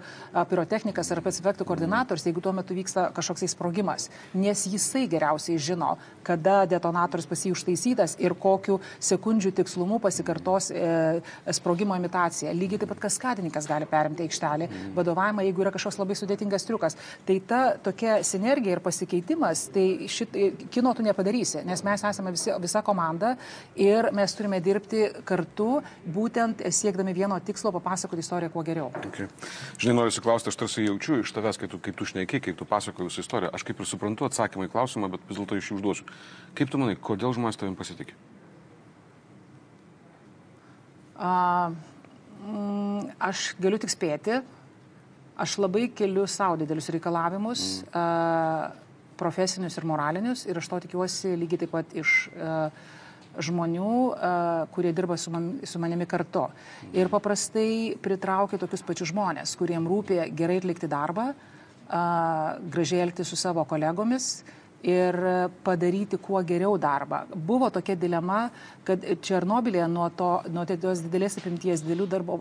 pirotechnikas 0.48 1.11
ar 1.12 1.20
specefektų 1.22 1.64
koordinatorius, 1.66 2.26
jeigu 2.26 2.40
tuo 2.40 2.52
metu 2.52 2.74
vyksta 2.74 3.11
kažkoks 3.14 3.52
sprogimas, 3.52 4.11
nes 4.35 4.66
jisai 4.66 5.09
geriausiai 5.09 5.59
žino, 5.59 5.98
kada 6.22 6.66
detonatorius 6.66 7.26
pas 7.26 7.40
jį 7.44 7.52
užtaisytas 7.52 8.16
ir 8.20 8.35
kokiu 8.35 8.81
sekundžių 9.00 9.52
tikslumu 9.52 9.98
pasikartos 10.00 10.70
e, 10.70 11.20
sprogimo 11.52 11.96
imitacija. 11.96 12.52
Lygiai 12.52 12.81
taip 12.83 12.92
pat 12.92 13.02
kaskadininkas 13.07 13.66
gali 13.66 13.87
perimti 13.87 14.26
aikštelį 14.26 14.68
mhm. 14.68 14.94
vadovavimą, 14.96 15.44
jeigu 15.46 15.64
yra 15.64 15.72
kažkoks 15.74 15.98
labai 16.00 16.16
sudėtingas 16.18 16.66
triukas. 16.68 16.96
Tai 17.26 17.38
ta 17.46 17.62
tokia 17.83 18.20
sinergija 18.26 18.76
ir 18.76 18.85
pasikeitimas, 18.85 19.68
tai 19.74 20.09
šit, 20.09 20.37
e, 20.37 20.68
kino 20.72 20.94
tu 20.94 21.05
nepadarysi, 21.05 21.64
nes 21.66 21.85
mes 21.85 22.07
esame 22.12 22.35
visi, 22.35 22.52
visa 22.62 22.83
komanda 22.83 23.37
ir 23.76 24.11
mes 24.14 24.37
turime 24.37 24.61
dirbti 24.62 25.09
kartu, 25.28 25.81
būtent 26.12 26.62
siekdami 26.72 27.14
vieno 27.16 27.38
tikslo 27.42 27.72
papasakoti 27.74 28.22
istoriją 28.24 28.52
kuo 28.52 28.64
geriau 28.66 28.81
geriau. 28.82 29.08
Okay. 29.08 29.28
Žinai, 29.80 29.94
noriu 29.96 30.12
įsiklausti, 30.12 30.50
aš 30.50 30.58
tarsi 30.58 30.86
jaučiu 30.86 31.20
iš 31.22 31.32
tavęs, 31.34 31.58
kai 31.60 31.68
tu, 31.70 31.78
kaip 31.82 31.96
tu 31.98 32.06
šneki, 32.08 32.40
kai 32.42 32.54
tu 32.56 32.66
pasakoji 32.68 33.08
visą 33.08 33.22
istoriją. 33.22 33.52
Aš 33.54 33.64
kaip 33.68 33.80
ir 33.80 33.88
suprantu 33.88 34.26
atsakymą 34.26 34.66
į 34.66 34.72
klausimą, 34.72 35.10
bet 35.12 35.24
vis 35.28 35.38
dėlto 35.38 35.58
iš 35.58 35.70
jų 35.70 35.78
užduosiu. 35.78 36.06
Kaip 36.58 36.72
tu 36.72 36.80
manai, 36.80 36.96
kodėl 36.96 37.34
žmonės 37.36 37.60
tavim 37.60 37.76
pasitikė? 37.78 38.16
Uh, 41.16 41.74
mm, 42.42 43.12
aš 43.22 43.52
galiu 43.62 43.78
tik 43.82 43.92
spėti. 43.92 44.40
Aš 45.42 45.56
labai 45.62 45.86
keliu 45.96 46.26
savo 46.28 46.58
didelius 46.60 46.90
reikalavimus, 46.92 47.66
mm. 47.86 47.92
uh, 47.96 49.06
profesinius 49.18 49.78
ir 49.78 49.86
moralinius, 49.86 50.44
ir 50.50 50.58
aš 50.58 50.68
to 50.68 50.82
tikiuosi 50.86 51.36
lygiai 51.38 51.62
taip 51.62 51.72
pat 51.72 51.94
iš 51.96 52.26
uh, 52.34 52.90
žmonių, 53.40 53.92
kurie 54.74 54.92
dirba 54.92 55.16
su, 55.16 55.32
man, 55.32 55.52
su 55.64 55.80
manimi 55.82 56.06
kartu. 56.08 56.46
Ir 56.92 57.10
paprastai 57.12 57.94
pritraukia 58.02 58.60
tokius 58.60 58.84
pačius 58.86 59.12
žmonės, 59.12 59.56
kuriem 59.60 59.86
rūpė 59.88 60.26
gerai 60.36 60.60
atlikti 60.60 60.90
darbą, 60.90 61.32
gražiai 62.72 63.06
elgti 63.06 63.24
su 63.24 63.36
savo 63.36 63.64
kolegomis 63.68 64.42
ir 64.82 65.14
padaryti 65.62 66.18
kuo 66.18 66.40
geriau 66.42 66.74
darbą. 66.80 67.22
Buvo 67.34 67.68
tokia 67.70 67.94
dilema, 67.94 68.48
kad 68.84 69.04
Černobilėje 69.22 69.86
nuo, 69.88 70.08
to, 70.16 70.32
nuo 70.50 70.64
tos 70.66 71.04
didelės 71.04 71.38
apimties 71.38 71.84
darbo, 71.86 72.40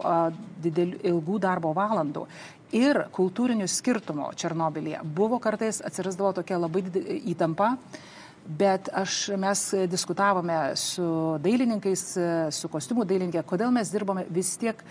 didelių, 0.64 1.04
ilgų 1.12 1.38
darbo 1.44 1.74
valandų 1.78 2.26
ir 2.74 3.04
kultūrinių 3.14 3.68
skirtumų 3.70 4.32
Černobilėje 4.40 5.04
buvo 5.04 5.38
kartais 5.44 5.84
atsirasdavo 5.86 6.34
tokia 6.40 6.58
labai 6.58 6.86
įtampa. 7.30 7.76
Uh, 7.76 8.21
Bet 8.58 8.90
aš, 8.98 9.30
mes 9.40 9.62
diskutavome 9.88 10.58
su 10.80 11.06
dailininkais, 11.44 12.04
su 12.52 12.70
kostiumų 12.72 13.06
dailininkė, 13.08 13.44
kodėl 13.48 13.72
mes 13.72 13.92
dirbame 13.94 14.26
vis 14.34 14.56
tiek 14.60 14.82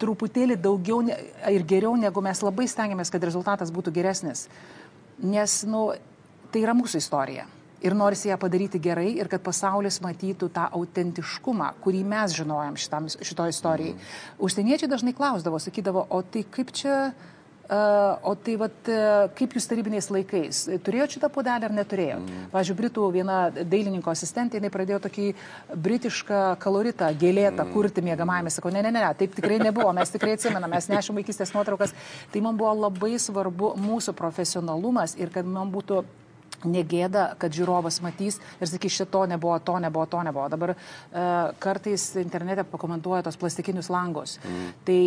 truputėlį 0.00 0.58
daugiau 0.60 1.00
ir 1.06 1.64
geriau, 1.68 1.94
negu 1.96 2.20
mes 2.24 2.42
labai 2.44 2.66
stengiamės, 2.68 3.12
kad 3.12 3.24
rezultatas 3.24 3.72
būtų 3.72 3.94
geresnis. 3.96 4.46
Nes, 5.24 5.62
nu, 5.64 5.88
tai 6.52 6.64
yra 6.66 6.74
mūsų 6.76 7.00
istorija. 7.00 7.46
Ir 7.84 7.94
norisi 7.94 8.30
ją 8.30 8.38
padaryti 8.40 8.80
gerai 8.82 9.10
ir 9.20 9.28
kad 9.28 9.42
pasaulis 9.44 10.00
matytų 10.04 10.48
tą 10.52 10.64
autentiškumą, 10.78 11.74
kurį 11.84 12.02
mes 12.08 12.34
žinojom 12.36 12.78
šitam, 12.80 13.08
šito 13.12 13.46
istorijai. 13.52 13.92
Mm. 13.92 14.06
Užsieniečiai 14.48 14.90
dažnai 14.90 15.12
klausdavo, 15.16 15.60
sakydavo, 15.62 16.06
o 16.08 16.22
tai 16.24 16.42
kaip 16.50 16.72
čia 16.76 16.96
O 18.22 18.34
tai 18.34 18.54
vat, 18.60 18.88
e, 18.88 18.98
kaip 19.38 19.54
jūs 19.56 19.66
tarybiniais 19.66 20.06
laikais, 20.12 20.60
turėjo 20.86 21.06
šitą 21.16 21.30
puodelį 21.34 21.66
ar 21.66 21.72
neturėjo? 21.74 22.18
Mm. 22.20 22.44
Pavyzdžiui, 22.52 22.76
Britų 22.78 23.06
viena 23.14 23.38
dailininko 23.56 24.12
asistentė, 24.12 24.60
jinai 24.60 24.70
pradėjo 24.74 25.00
tokį 25.06 25.26
britišką 25.86 26.42
kaloritą, 26.62 27.08
gėlėtą 27.18 27.64
mm. 27.64 27.72
kurti 27.74 28.04
mėgamajame. 28.06 28.52
Sakau, 28.54 28.70
ne, 28.74 28.84
ne, 28.86 28.92
ne, 28.94 29.02
taip 29.18 29.34
tikrai 29.34 29.58
nebuvo, 29.62 29.88
mes 29.96 30.14
tikrai 30.14 30.36
atsimename, 30.36 30.76
mes 30.76 30.90
nešėm 30.92 31.18
vaikystės 31.18 31.54
nuotraukas. 31.56 31.96
Tai 32.30 32.44
man 32.44 32.60
buvo 32.60 32.76
labai 32.86 33.16
svarbu 33.22 33.74
mūsų 33.82 34.14
profesionalumas 34.14 35.16
ir 35.18 35.34
kad 35.34 35.48
man 35.50 35.74
būtų 35.74 36.04
negėda, 36.70 37.28
kad 37.40 37.54
žiūrovas 37.54 38.00
matys 38.04 38.38
ir 38.60 38.70
sakys, 38.70 38.98
šito 39.00 39.24
nebuvo, 39.30 39.56
to 39.64 39.78
nebuvo, 39.82 40.06
to 40.10 40.22
nebuvo. 40.26 40.48
Dabar 40.52 40.74
e, 40.74 40.76
kartais 41.62 42.08
internete 42.20 42.66
pakomentuoja 42.68 43.24
tos 43.26 43.38
plastikinius 43.40 43.90
langus. 43.92 44.36
Mm. 44.42 44.70
Tai 44.86 45.00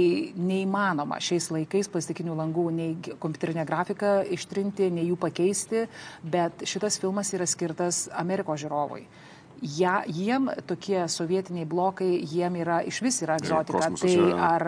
neįmanoma 0.50 1.22
šiais 1.24 1.50
laikais 1.54 1.92
plastikinių 1.92 2.38
langų 2.40 2.68
nei 2.76 3.16
kompiuterinę 3.22 3.66
grafiką 3.70 4.20
ištrinti, 4.36 4.92
nei 4.94 5.10
jų 5.10 5.20
pakeisti, 5.20 5.88
bet 6.24 6.66
šitas 6.70 7.00
filmas 7.02 7.34
yra 7.38 7.48
skirtas 7.50 8.08
Amerikos 8.18 8.64
žiūrovui 8.64 9.06
ja, 9.62 10.04
jiem 10.08 10.50
tokie 10.68 11.02
sovietiniai 11.12 11.66
blokai, 11.70 12.10
jiem 12.32 12.56
yra 12.62 12.80
iš 12.88 13.02
vis 13.04 13.22
yra 13.26 13.38
egzotika. 13.40 13.92
Tai 14.00 14.16
ar 14.34 14.66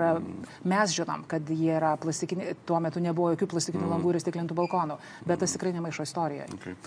mes 0.68 0.96
žinom, 0.96 1.26
kad 1.32 1.50
jie 1.50 1.74
yra 1.78 1.96
plastikiniai, 2.02 2.56
tuo 2.66 2.80
metu 2.84 3.04
nebuvo 3.04 3.32
jokių 3.36 3.50
plastikinių 3.56 3.86
mm. 3.86 3.96
langų 3.96 4.14
ir 4.14 4.22
stiklintų 4.24 4.58
balkonų, 4.58 5.00
bet 5.28 5.42
tas 5.44 5.56
tikrai 5.56 5.74
nemaišo 5.78 6.08
istorijoje. 6.08 6.48
Okay. 6.60 6.78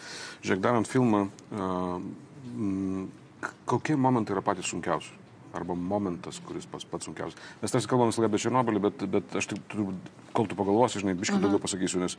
Žiūrėk, 0.44 0.64
darant 0.64 0.90
filmą, 0.90 1.26
uh, 1.54 2.00
kokie 3.68 3.96
momentai 3.96 4.36
yra 4.36 4.44
patys 4.44 4.72
sunkiausi? 4.72 5.20
Arba 5.54 5.76
momentas, 5.78 6.40
kuris 6.42 6.66
pats, 6.66 6.86
pats 6.90 7.06
sunkiausias. 7.06 7.38
Mes 7.60 7.70
tarsi 7.70 7.86
kalbame 7.86 8.10
visą 8.10 8.24
laiką 8.24 8.32
apie 8.32 8.42
Černobylį, 8.42 8.80
bet, 8.82 9.04
bet 9.12 9.36
aš 9.38 9.52
tik, 9.52 9.76
kol 10.34 10.48
tu 10.50 10.58
pagalvosi, 10.58 10.98
žinai, 11.04 11.14
biškai 11.14 11.36
uh 11.36 11.38
-huh. 11.38 11.44
daugiau 11.46 11.62
pasakysiu, 11.62 12.00
nes 12.02 12.18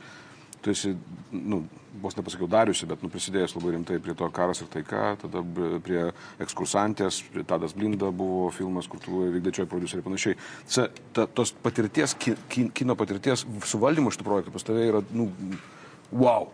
tu 0.62 0.72
esi, 0.72 0.92
nu, 1.30 1.62
vos 2.02 2.16
nepasakiau 2.16 2.48
dariusi, 2.50 2.86
bet 2.88 3.02
nu, 3.04 3.10
prisidėjęs 3.12 3.54
labai 3.56 3.74
rimtai 3.76 3.98
prie 4.02 4.14
to 4.18 4.28
karas 4.34 4.60
ir 4.62 4.68
taika, 4.72 5.14
tada 5.22 5.42
prie 5.84 6.02
ekskursantės, 6.42 7.22
prie 7.32 7.44
Tadas 7.48 7.74
Blinda 7.76 8.10
buvo 8.14 8.50
filmas, 8.54 8.88
kur 8.90 9.00
tu 9.02 9.24
vykdėčioji 9.34 9.70
producerį 9.70 10.02
ir 10.02 10.06
panašiai. 10.06 10.38
Ta, 10.74 10.86
ta, 11.16 11.26
tos 11.38 11.54
patirties, 11.64 12.16
ki, 12.18 12.36
kino 12.76 12.98
patirties 12.98 13.46
suvaldymo 13.70 14.12
šitų 14.14 14.28
projektų 14.28 14.54
pas 14.56 14.66
tave 14.66 14.86
yra, 14.90 15.02
nu, 15.16 15.30
wow. 16.12 16.50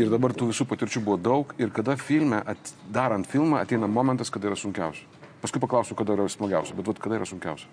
Ir 0.00 0.08
dabar 0.08 0.32
tų 0.32 0.48
visų 0.48 0.64
patirčių 0.70 1.02
buvo 1.04 1.18
daug 1.20 1.50
ir 1.60 1.72
kada 1.76 1.98
filme, 2.00 2.38
at, 2.48 2.70
darant 2.88 3.28
filmą, 3.28 3.58
ateina 3.60 3.90
momentas, 3.90 4.32
kada 4.32 4.48
yra 4.48 4.56
sunkiausia. 4.56 5.04
Paskui 5.42 5.60
paklausiu, 5.60 5.96
kada 5.98 6.14
yra 6.16 6.24
smagiausia, 6.32 6.76
bet 6.78 6.88
vat, 6.88 7.00
kada 7.02 7.18
yra 7.18 7.26
sunkiausia. 7.28 7.68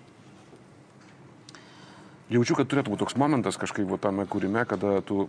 Jaučiu, 2.30 2.54
kad 2.58 2.68
turėtų 2.70 2.92
būti 2.92 3.02
toks 3.02 3.16
momentas 3.18 3.56
kažkaip 3.58 3.88
va, 3.90 3.96
tame 3.98 4.26
kūrime, 4.28 4.66
kada 4.68 5.00
tu 5.06 5.24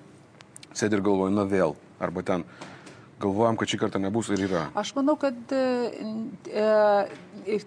sėdi 0.77 0.97
ir 0.97 1.05
galvoji, 1.05 1.35
na 1.35 1.45
vėl, 1.49 1.75
arba 2.01 2.23
ten, 2.25 2.45
galvojam, 3.21 3.57
kad 3.59 3.71
šį 3.71 3.81
kartą 3.83 4.01
nebus 4.01 4.31
ir 4.33 4.45
yra? 4.47 4.67
Aš 4.77 4.93
manau, 4.97 5.17
kad 5.19 5.55
e, 5.55 5.63
e, 6.49 7.59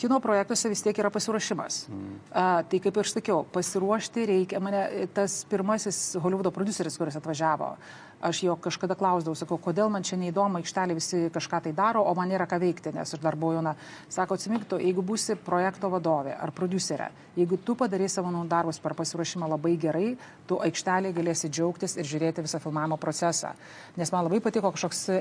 kino 0.00 0.20
projektuose 0.24 0.70
vis 0.72 0.82
tiek 0.84 0.98
yra 1.02 1.10
pasiruošimas. 1.12 1.82
Mm. 1.90 2.20
A, 2.32 2.44
tai 2.68 2.80
kaip 2.82 3.00
ir 3.00 3.10
sakiau, 3.10 3.42
pasiruošti 3.54 4.28
reikia. 4.30 4.62
Mane 4.64 4.84
tas 5.16 5.42
pirmasis 5.50 6.00
Hollywoodo 6.20 6.52
produceris, 6.54 6.96
kuris 7.00 7.18
atvažiavo, 7.20 7.74
aš 8.20 8.42
jo 8.44 8.56
kažkada 8.60 8.94
klausdavau, 8.98 9.36
sakau, 9.38 9.56
kodėl 9.60 9.88
man 9.92 10.04
čia 10.04 10.18
neįdomu, 10.20 10.60
aikštelė 10.60 10.96
visi 10.98 11.22
kažką 11.32 11.62
tai 11.64 11.72
daro, 11.76 12.02
o 12.04 12.12
man 12.16 12.28
nėra 12.28 12.46
ką 12.48 12.58
veikti, 12.60 12.92
nes 12.94 13.14
aš 13.16 13.22
dar 13.22 13.36
buvau 13.40 13.56
jauna. 13.56 13.74
Sako, 14.12 14.36
atsimink, 14.36 14.66
tu, 14.68 14.78
jeigu 14.80 15.04
būsi 15.06 15.38
projekto 15.40 15.88
vadovė 15.92 16.34
ar 16.36 16.52
producerė, 16.52 17.08
jeigu 17.38 17.56
tu 17.64 17.76
padarai 17.78 18.10
savo 18.12 18.32
namų 18.32 18.48
darbus 18.50 18.80
per 18.82 18.94
pasiruošimą 18.98 19.48
labai 19.54 19.72
gerai, 19.80 20.10
tu 20.48 20.58
aikštelėje 20.60 21.16
galėsi 21.16 21.48
džiaugtis 21.48 21.96
ir 21.96 22.08
žiūrėti 22.10 22.44
visą 22.44 22.60
filmavimo 22.60 22.98
procesą. 23.00 23.54
Nes 23.96 24.12
man 24.12 24.26
labai 24.26 24.42
patiko 24.44 24.72
kažkoks 24.74 25.02
e, 25.14 25.20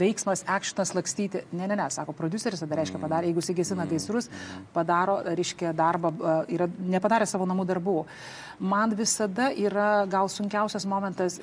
veiksmas, 0.00 0.42
akštas 0.48 0.94
lakstyti. 0.98 1.44
Ne, 1.52 1.68
ne, 1.68 1.76
ne, 1.78 1.86
sako, 1.94 2.16
produceris 2.18 2.64
tada 2.64 2.80
reiškia 2.80 3.02
padarė, 3.02 3.30
jeigu 3.30 3.44
įsigesina 3.44 3.86
gaisrus, 3.90 4.30
padaro, 4.74 5.20
reiškia 5.28 5.74
darbą, 5.76 6.10
e, 6.10 6.36
yra, 6.58 6.66
nepadarė 6.96 7.28
savo 7.30 7.46
namų 7.46 7.68
darbų. 7.68 7.98
Man 8.58 8.96
visada 8.98 9.52
yra 9.54 10.06
gal 10.10 10.32
sunkiausias 10.32 10.88
momentas 10.88 11.38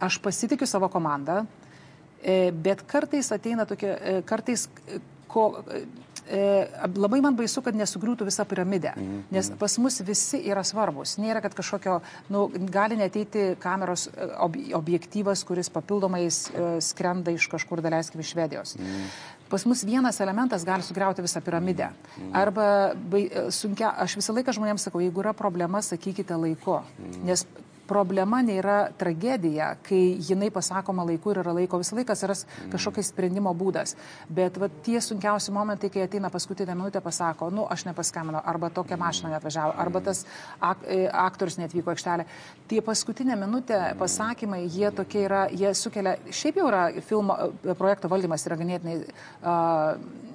aš 0.00 0.18
pasitikiu 0.18 0.66
savo 0.66 0.88
komandą, 0.88 1.44
e, 2.22 2.52
bet 2.52 2.82
kartais 2.86 3.32
ateina 3.32 3.66
tokie, 3.66 3.90
e, 3.94 4.22
kartais 4.26 4.68
ko, 5.28 5.62
e, 6.24 6.40
labai 6.96 7.20
man 7.20 7.36
baisu, 7.36 7.60
kad 7.64 7.76
nesugriūtų 7.76 8.24
visa 8.28 8.46
piramidė, 8.48 8.94
mhm, 8.96 9.20
nes 9.34 9.50
mhm. 9.50 9.58
pas 9.60 9.76
mus 9.78 10.00
visi 10.06 10.40
yra 10.48 10.62
svarbus. 10.64 11.18
Nėra, 11.20 11.42
kad 11.44 11.56
kažkokio, 11.58 11.98
nu, 12.32 12.46
gali 12.72 12.96
neteiti 12.96 13.52
kameros 13.60 14.08
ob, 14.40 14.56
objektyvas, 14.80 15.44
kuris 15.44 15.70
papildomai 15.74 16.26
skrenda 16.80 17.34
iš 17.34 17.48
kažkur, 17.52 17.84
daleiskim, 17.84 18.24
iš 18.24 18.32
Švedijos. 18.32 18.76
Mm. 18.80 19.08
Pas 19.52 19.66
mus 19.68 19.84
vienas 19.84 20.16
elementas 20.24 20.64
gali 20.64 20.82
sugriauti 20.82 21.22
visą 21.22 21.42
piramidę. 21.44 21.90
Arba 22.34 22.94
sunkia, 23.52 23.92
aš 24.02 24.16
visą 24.18 24.34
laiką 24.34 24.54
žmonėms 24.56 24.88
sakau, 24.88 25.02
jeigu 25.04 25.20
yra 25.22 25.34
problema, 25.36 25.82
sakykite 25.84 26.34
laiku. 26.40 26.80
Nes 27.28 27.44
problema 27.88 28.40
nėra 28.44 28.90
tragedija, 28.98 29.74
kai 29.84 30.16
jinai 30.28 30.50
pasakoma 30.54 31.04
laiku 31.06 31.32
ir 31.32 31.40
yra 31.42 31.54
laiko, 31.56 31.80
visą 31.82 31.98
laiką 31.98 32.14
atsiras 32.14 32.44
kažkokiais 32.72 33.10
sprendimo 33.12 33.52
būdas. 33.56 33.96
Bet 34.28 34.58
va, 34.60 34.68
tie 34.86 35.00
sunkiausi 35.04 35.54
momentai, 35.54 35.90
kai 35.92 36.04
ateina 36.06 36.30
paskutinę 36.32 36.76
minutę, 36.76 37.02
pasako, 37.04 37.50
nu, 37.54 37.66
aš 37.70 37.86
nepaskambinau, 37.88 38.42
arba 38.44 38.70
tokia 38.74 38.98
mašina 39.00 39.34
neatvažiavo, 39.34 39.76
arba 39.84 40.04
tas 40.08 40.24
ak 40.60 40.84
e, 40.88 41.04
aktorius 41.08 41.58
netvyko 41.60 41.94
aikštelė. 41.94 42.26
Tie 42.70 42.80
paskutinę 42.84 43.36
minutę 43.40 43.80
pasakymai, 44.00 44.64
jie 44.68 44.90
tokie 44.94 45.24
yra, 45.28 45.46
jie 45.52 45.74
sukelia, 45.78 46.16
šiaip 46.30 46.60
jau 46.60 46.68
yra 46.70 46.84
filmo 47.04 47.38
e, 47.38 47.74
projekto 47.78 48.10
valdymas 48.12 48.46
yra 48.48 48.58
ganėtinai 48.60 49.00
uh, 49.04 50.32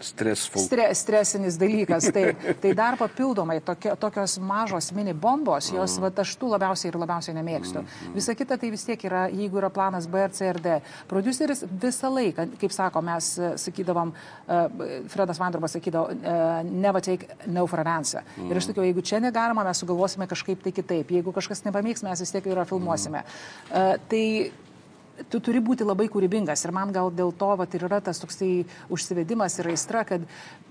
Stressful. 0.00 0.62
Stre, 0.62 0.86
stresinis 0.94 1.56
dalykas. 1.58 2.06
Tai, 2.14 2.24
tai 2.62 2.72
dar 2.76 2.96
papildomai 2.98 3.58
tokio, 3.66 3.96
tokios 3.98 4.36
mažos 4.38 4.92
mini 4.94 5.12
bombos, 5.14 5.72
jos 5.74 5.96
mm. 5.98 6.04
va, 6.04 6.10
aš 6.22 6.34
tų 6.38 6.50
labiausiai 6.52 6.92
ir 6.92 6.98
labiausiai 7.02 7.34
nemėgstu. 7.34 7.82
Mm. 7.82 8.12
Visa 8.14 8.36
kita 8.38 8.58
tai 8.60 8.70
vis 8.70 8.86
tiek 8.86 9.02
yra, 9.08 9.24
jeigu 9.32 9.58
yra 9.58 9.72
planas 9.74 10.06
B, 10.10 10.22
C 10.34 10.46
ir 10.52 10.60
D. 10.62 10.76
Produceris 11.10 11.64
visą 11.82 12.12
laiką, 12.14 12.46
kaip 12.60 12.74
sako, 12.74 13.02
mes 13.08 13.32
e, 13.38 13.50
sakydavom, 13.58 14.14
uh, 14.14 14.86
Fredas 15.10 15.42
Vandarbas 15.42 15.74
sakydavo, 15.74 16.14
uh, 16.14 16.60
never 16.62 17.02
take 17.02 17.26
no 17.46 17.66
for 17.66 17.82
an 17.82 17.90
answer. 17.98 18.22
Mm. 18.36 18.52
Ir 18.52 18.62
aš 18.62 18.70
sakiau, 18.70 18.86
jeigu 18.86 19.02
čia 19.02 19.18
negalima, 19.24 19.66
mes 19.66 19.82
sugalvosime 19.82 20.30
kažkaip 20.30 20.62
tai 20.62 20.74
kitaip. 20.78 21.10
Jeigu 21.18 21.34
kažkas 21.34 21.66
nepavyks, 21.66 22.06
mes 22.06 22.22
vis 22.22 22.34
tiek 22.36 22.46
yra 22.54 22.68
filmuosime. 22.70 23.26
Mm. 23.26 23.74
Uh, 23.74 24.08
tai 24.08 24.24
tu 25.30 25.40
turi 25.42 25.60
būti 25.64 25.86
labai 25.86 26.06
kūrybingas. 26.12 26.62
Ir 26.66 26.72
man 26.74 26.92
gal 26.94 27.10
dėl 27.14 27.32
to 27.36 27.50
vat, 27.58 27.74
ir 27.74 27.84
yra 27.88 28.00
tas 28.04 28.20
toksai 28.22 28.64
užsivedimas 28.92 29.58
ir 29.58 29.70
aistra, 29.72 30.04
kad 30.08 30.24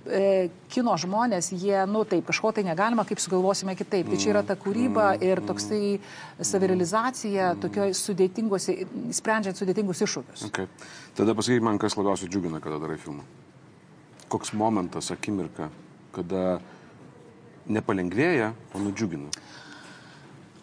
e, 0.05 0.49
kino 0.71 0.95
žmonės, 0.99 1.51
jie, 1.55 1.75
nu 1.89 2.03
taip, 2.07 2.25
kažko 2.29 2.53
tai 2.55 2.63
negalima, 2.67 3.05
kaip 3.07 3.21
sugalvosime 3.23 3.75
kitaip. 3.79 4.09
Tai 4.11 4.21
čia 4.21 4.31
yra 4.35 4.45
ta 4.47 4.57
kūryba 4.59 5.09
ir 5.23 5.41
toksai 5.47 5.97
savirealizacija 6.39 7.53
tokioj 7.63 7.95
sudėtingose, 7.97 8.77
sprendžiant 9.17 9.59
sudėtingus 9.59 10.05
iššūkius. 10.07 10.47
Okay. 10.51 10.71
Tada 11.17 11.35
pasakyk 11.37 11.65
man, 11.65 11.81
kas 11.81 11.97
labiausiai 11.99 12.31
džiugina, 12.31 12.63
kada 12.63 12.79
darai 12.83 12.99
filmą. 13.01 13.27
Koks 14.31 14.51
momentas, 14.57 15.11
akimirka, 15.13 15.69
kada 16.15 16.57
nepalengvėja, 17.67 18.51
o 18.75 18.81
nudžiugina. 18.83 19.31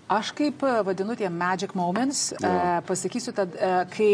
Aš 0.09 0.35
kaip 0.37 0.63
e, 0.63 0.73
vadinu 0.85 1.17
tie 1.17 1.31
magic 1.33 1.75
moments, 1.75 2.35
yeah. 2.37 2.83
pasakysiu, 2.85 3.33
tad 3.33 3.55
e, 3.57 3.71
kai 3.89 4.11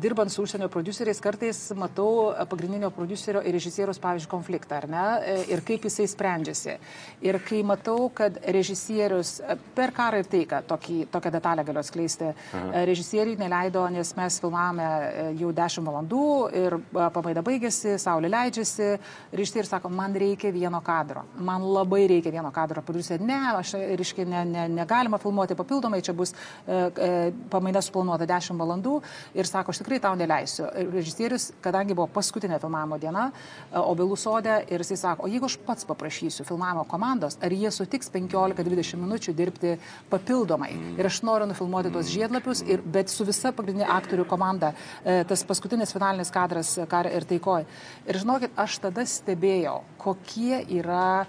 dirbant 0.00 0.30
su 0.32 0.42
užsienio 0.42 0.68
produceriais, 0.68 1.20
kartais 1.20 1.58
matau 1.76 2.32
pagrindinio 2.50 2.90
producerio 2.94 3.42
ir 3.44 3.54
režisierius, 3.56 3.98
pavyzdžiui, 4.02 4.30
konfliktą, 4.30 4.78
ar 4.82 4.88
ne, 4.90 5.04
e, 5.24 5.36
ir 5.54 5.62
kaip 5.66 5.84
jisai 5.88 6.06
sprendžiasi. 6.10 6.76
Ir 7.24 7.38
kai 7.44 7.62
matau, 7.66 8.08
kad 8.14 8.38
režisierius 8.54 9.36
per 9.74 9.92
karą 9.96 10.20
ir 10.22 10.28
taiką, 10.30 10.62
tokį, 10.68 10.98
tokią 11.12 11.32
detalę 11.34 11.64
galiu 11.66 11.80
atskleisti, 11.82 12.30
Aha. 12.30 12.84
režisieriui 12.88 13.38
neleido, 13.40 13.84
nes 13.92 14.14
mes 14.16 14.38
filmavome 14.40 14.88
jau 15.40 15.52
10 15.54 15.88
valandų 15.88 16.24
ir 16.60 16.78
pamaida 17.14 17.42
baigėsi, 17.44 17.96
saulė 18.00 18.30
leidžiasi, 18.32 18.90
režisierius 19.32 19.72
sako, 19.74 19.90
man 19.92 20.14
reikia 20.18 20.52
vieno 20.54 20.80
kadro, 20.84 21.24
man 21.38 21.64
labai 21.64 22.04
reikia 22.10 22.32
vieno 22.34 22.50
kadro, 22.54 22.82
producerė, 22.86 23.24
ne, 23.24 23.40
aš, 23.60 23.74
reiškia, 23.98 24.26
ne, 24.28 24.44
ne, 24.48 24.66
negalima 24.80 25.18
filmuoti 25.22 25.56
papildomai, 25.58 26.02
čia 26.04 26.14
bus 26.16 26.34
e, 26.34 26.36
e, 26.74 27.10
pamaida 27.52 27.82
suplanuota 27.84 28.28
10 28.28 28.58
valandų 28.60 29.00
ir 29.34 29.48
sako, 29.48 29.72
aš 29.72 29.80
tikrai 29.82 30.00
tau 30.02 30.14
neleisiu. 30.18 30.66
Režisierius, 30.92 31.50
kadangi 31.64 31.96
buvo 31.96 32.08
paskutinė 32.12 32.58
filmavimo 32.62 32.98
diena, 33.02 33.28
e, 33.30 33.78
obelų 33.80 34.18
sodė, 34.20 34.60
ir 34.70 34.84
jisai 34.84 34.98
sako, 35.00 35.26
o 35.26 35.32
jeigu 35.32 35.48
aš 35.48 35.58
pats 35.66 35.88
paprašysiu 35.88 36.46
filmavimo 36.48 36.84
komandos, 36.90 37.38
ar 37.42 37.54
jie 37.54 37.70
sutiks 37.74 38.10
15-20 38.14 39.00
minučių 39.00 39.36
dirbti 39.36 39.76
papildomai. 40.10 40.72
Mm. 40.74 40.98
Ir 41.00 41.10
aš 41.10 41.22
noriu 41.26 41.48
nufilmuoti 41.50 41.92
tos 41.94 42.10
žiedlapius, 42.12 42.64
ir, 42.68 42.82
bet 42.84 43.12
su 43.12 43.26
visa 43.28 43.54
pagrindinė 43.54 43.88
aktorių 43.96 44.26
komanda, 44.30 44.74
e, 45.04 45.22
tas 45.28 45.44
paskutinis 45.46 45.94
finalinis 45.94 46.32
kadras 46.34 46.76
kar 46.90 47.08
ir 47.10 47.26
taikoj. 47.28 47.64
Ir 48.08 48.20
žinokit, 48.20 48.52
aš 48.56 48.80
tada 48.88 49.06
stebėjau, 49.08 49.80
kokie 50.02 50.60
yra 50.80 51.24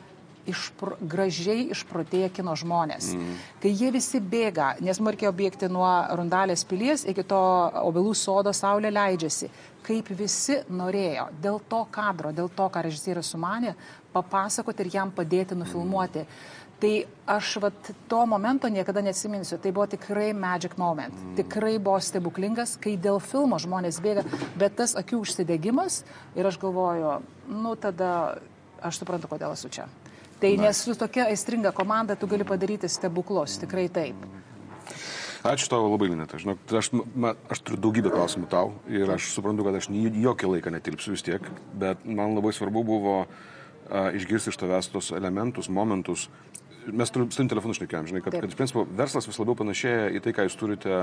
išpro, 0.50 0.96
gražiai 1.02 1.68
išprotėję 1.74 2.32
kino 2.36 2.56
žmonės. 2.58 3.12
Mm. 3.16 3.38
Kai 3.64 3.72
jie 3.72 3.92
visi 3.96 4.22
bėga, 4.22 4.76
nes 4.86 5.00
man 5.02 5.16
reikėjo 5.16 5.34
bėgti 5.36 5.70
nuo 5.72 5.90
Rundalės 6.18 6.66
pilies 6.68 7.06
iki 7.10 7.26
to 7.28 7.42
obelų 7.86 8.16
sodo 8.18 8.54
saulė 8.56 8.94
leidžiasi, 8.94 9.52
kaip 9.86 10.10
visi 10.18 10.62
norėjo 10.70 11.30
dėl 11.42 11.62
to 11.70 11.86
kadro, 11.94 12.34
dėl 12.34 12.50
to, 12.50 12.70
ką 12.70 12.86
režisierius 12.88 13.34
sumanė, 13.36 13.76
papasakoti 14.16 14.86
ir 14.86 14.94
jam 15.00 15.12
padėti 15.14 15.58
nufilmuoti. 15.58 16.26
Mm. 16.26 16.66
Tai 16.80 17.06
aš 17.26 17.56
vat, 17.64 17.92
to 18.08 18.26
momento 18.26 18.68
niekada 18.68 19.02
neatsiminsiu. 19.02 19.58
Tai 19.58 19.72
buvo 19.72 19.88
tikrai 19.88 20.34
magic 20.36 20.76
moment. 20.78 21.14
Mm. 21.16 21.36
Tikrai 21.40 21.78
buvo 21.80 22.02
stebuklingas, 22.04 22.76
kai 22.84 22.98
dėl 23.00 23.22
filmo 23.24 23.60
žmonės 23.62 24.02
bėga, 24.04 24.26
bet 24.60 24.76
tas 24.82 24.98
akių 25.00 25.22
užsidegimas 25.24 26.04
ir 26.36 26.46
aš 26.46 26.60
galvoju, 26.60 27.22
nu 27.48 27.76
tada 27.80 28.10
aš 28.84 29.00
suprantu, 29.00 29.32
kodėl 29.32 29.56
esu 29.56 29.72
čia. 29.72 29.88
Tai 30.39 30.52
nes 30.60 30.82
su 30.84 30.95
tokia 31.00 31.30
aistringa 31.32 31.71
komanda 31.71 32.15
tu 32.19 32.28
gali 32.28 32.43
padaryti 32.48 32.89
stebuklus, 32.91 33.60
tikrai 33.62 33.88
taip. 33.89 34.26
Ačiū 35.45 35.69
tau 35.69 35.86
labai, 35.86 36.10
Lineta. 36.10 36.39
Žinok, 36.41 36.63
aš, 36.74 36.89
ma, 37.13 37.36
aš 37.54 37.62
turiu 37.62 37.78
daugybę 37.84 38.10
klausimų 38.10 38.48
tau 38.50 38.71
ir 38.89 39.12
aš 39.13 39.30
suprantu, 39.36 39.67
kad 39.67 39.78
aš 39.78 39.91
jokį 39.93 40.50
laiką 40.56 40.74
netilpsiu 40.74 41.13
vis 41.13 41.24
tiek, 41.26 41.45
bet 41.78 42.02
man 42.06 42.34
labai 42.34 42.54
svarbu 42.56 42.82
buvo 42.88 43.13
a, 43.21 43.28
išgirsti 44.17 44.50
iš 44.50 44.58
tavęs 44.58 44.89
tos 44.89 45.12
elementus, 45.13 45.69
momentus, 45.69 46.26
mes 46.93 47.12
turim, 47.12 47.30
su 47.34 47.45
telefonu 47.50 47.76
šnekėjom, 47.78 48.08
žinai, 48.10 48.21
kad, 48.24 48.36
Taip. 48.36 48.45
kad 48.45 48.54
iš 48.54 48.58
principo 48.60 48.86
verslas 48.98 49.28
vis 49.30 49.38
labiau 49.41 49.58
panašėja 49.60 50.08
į 50.17 50.21
tai, 50.26 50.34
ką 50.38 50.45
jūs 50.48 50.58
turite 50.60 50.98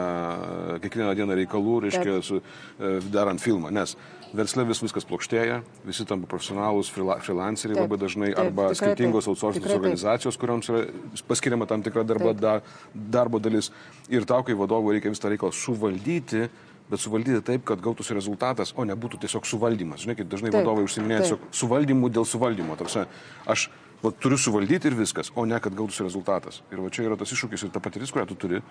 kiekvieną 0.84 1.14
dieną 1.18 1.36
reikalų, 1.42 1.76
reiškia, 1.86 2.16
su, 2.26 2.40
e, 2.42 2.92
darant 3.12 3.42
filmą, 3.42 3.72
nes 3.74 3.96
versle 4.36 4.64
vis 4.68 4.82
viskas 4.84 5.06
plokštėja, 5.08 5.60
visi 5.86 6.06
tampa 6.08 6.28
profesionalūs, 6.30 6.90
freelanceriai 6.94 7.80
labai 7.82 8.00
dažnai, 8.00 8.32
Taip, 8.32 8.42
arba 8.46 8.70
skirtingos 8.78 9.28
outsourcing 9.32 9.68
organizacijos, 9.74 10.38
kuriuoms 10.40 10.72
yra 10.72 10.84
paskiriama 11.28 11.68
tam 11.70 11.84
tikra 11.84 12.06
darbo, 12.08 12.32
da, 12.36 12.58
darbo 12.94 13.42
dalis. 13.42 13.72
Ir 14.12 14.26
tau, 14.28 14.42
kai 14.46 14.56
vadovui 14.58 14.96
reikia 14.96 15.12
visą 15.12 15.32
reikalą 15.32 15.52
suvaldyti, 15.56 16.48
bet 16.90 17.00
suvaldyti 17.00 17.44
taip, 17.44 17.64
kad 17.68 17.80
gautųsi 17.84 18.16
rezultatas, 18.16 18.74
o 18.76 18.84
nebūtų 18.88 19.22
tiesiog 19.22 19.46
suvaldymas. 19.48 20.02
Žinai, 20.04 20.16
kaip 20.18 20.32
dažnai 20.32 20.50
taip, 20.52 20.62
vadovai 20.62 20.84
užsiminėja 20.88 21.26
tiesiog 21.26 21.46
suvaldymu 21.62 22.10
dėl 22.12 22.28
suvaldymo. 22.28 22.76
Tarsi, 22.80 23.06
aš 23.48 23.68
va, 24.02 24.12
turiu 24.22 24.38
suvaldyti 24.40 24.90
ir 24.90 24.98
viskas, 24.98 25.30
o 25.34 25.44
ne 25.48 25.58
kad 25.62 25.74
gautųsi 25.76 26.04
rezultatas. 26.06 26.60
Ir 26.72 26.82
va 26.82 26.90
čia 26.92 27.06
yra 27.06 27.18
tas 27.20 27.32
iššūkis 27.34 27.66
ir 27.66 27.72
ta 27.74 27.82
patirtis, 27.82 28.12
kurią 28.14 28.26
tu 28.30 28.38
turi. 28.38 28.62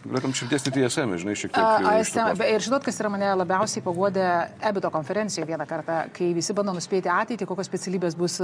Galėtum 0.00 0.32
širdies 0.32 0.64
į 0.64 0.72
TSM, 0.72 1.10
žinai, 1.20 1.34
šiek 1.36 1.52
tiek. 1.52 1.88
ASM, 1.90 2.40
ir 2.48 2.62
žinot, 2.64 2.84
kas 2.86 2.96
yra 3.02 3.10
mane 3.12 3.26
labiausiai 3.36 3.84
pagodė 3.84 4.28
EBITO 4.70 4.88
konferencijoje 4.94 5.50
vieną 5.50 5.66
kartą, 5.68 5.98
kai 6.16 6.30
visi 6.36 6.56
bando 6.56 6.72
nuspėti 6.72 7.12
ateitį, 7.12 7.48
kokios 7.50 7.68
specialybės 7.68 8.16
bus 8.16 8.38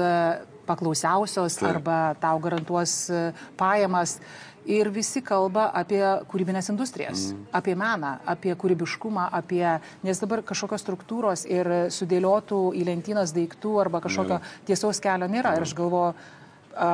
paklausiausios 0.69 1.57
Taip. 1.57 1.71
arba 1.71 1.97
tau 2.21 2.37
garantuos 2.45 3.07
e, 3.09 3.23
pajamas. 3.57 4.19
Ir 4.67 4.91
visi 4.91 5.23
kalba 5.23 5.69
apie 5.79 6.01
kūrybinės 6.31 6.73
industrijas, 6.73 7.29
mm. 7.31 7.45
apie 7.55 7.77
meną, 7.79 8.17
apie 8.27 8.55
kūrybiškumą, 8.59 9.29
apie, 9.39 9.63
nes 10.03 10.23
dabar 10.23 10.43
kažkokios 10.47 10.83
struktūros 10.83 11.45
ir 11.47 11.71
sudėliotų 11.95 12.63
į 12.75 12.87
lentynas 12.89 13.35
daiktų 13.37 13.77
arba 13.85 14.03
kažkokio 14.03 14.41
Nėra. 14.41 14.57
tiesaus 14.67 15.03
kelio 15.03 15.31
nėra. 15.31 15.55
Ir 15.55 15.69
aš 15.69 15.77
galvoju, 15.79 16.17
a, 16.75 16.91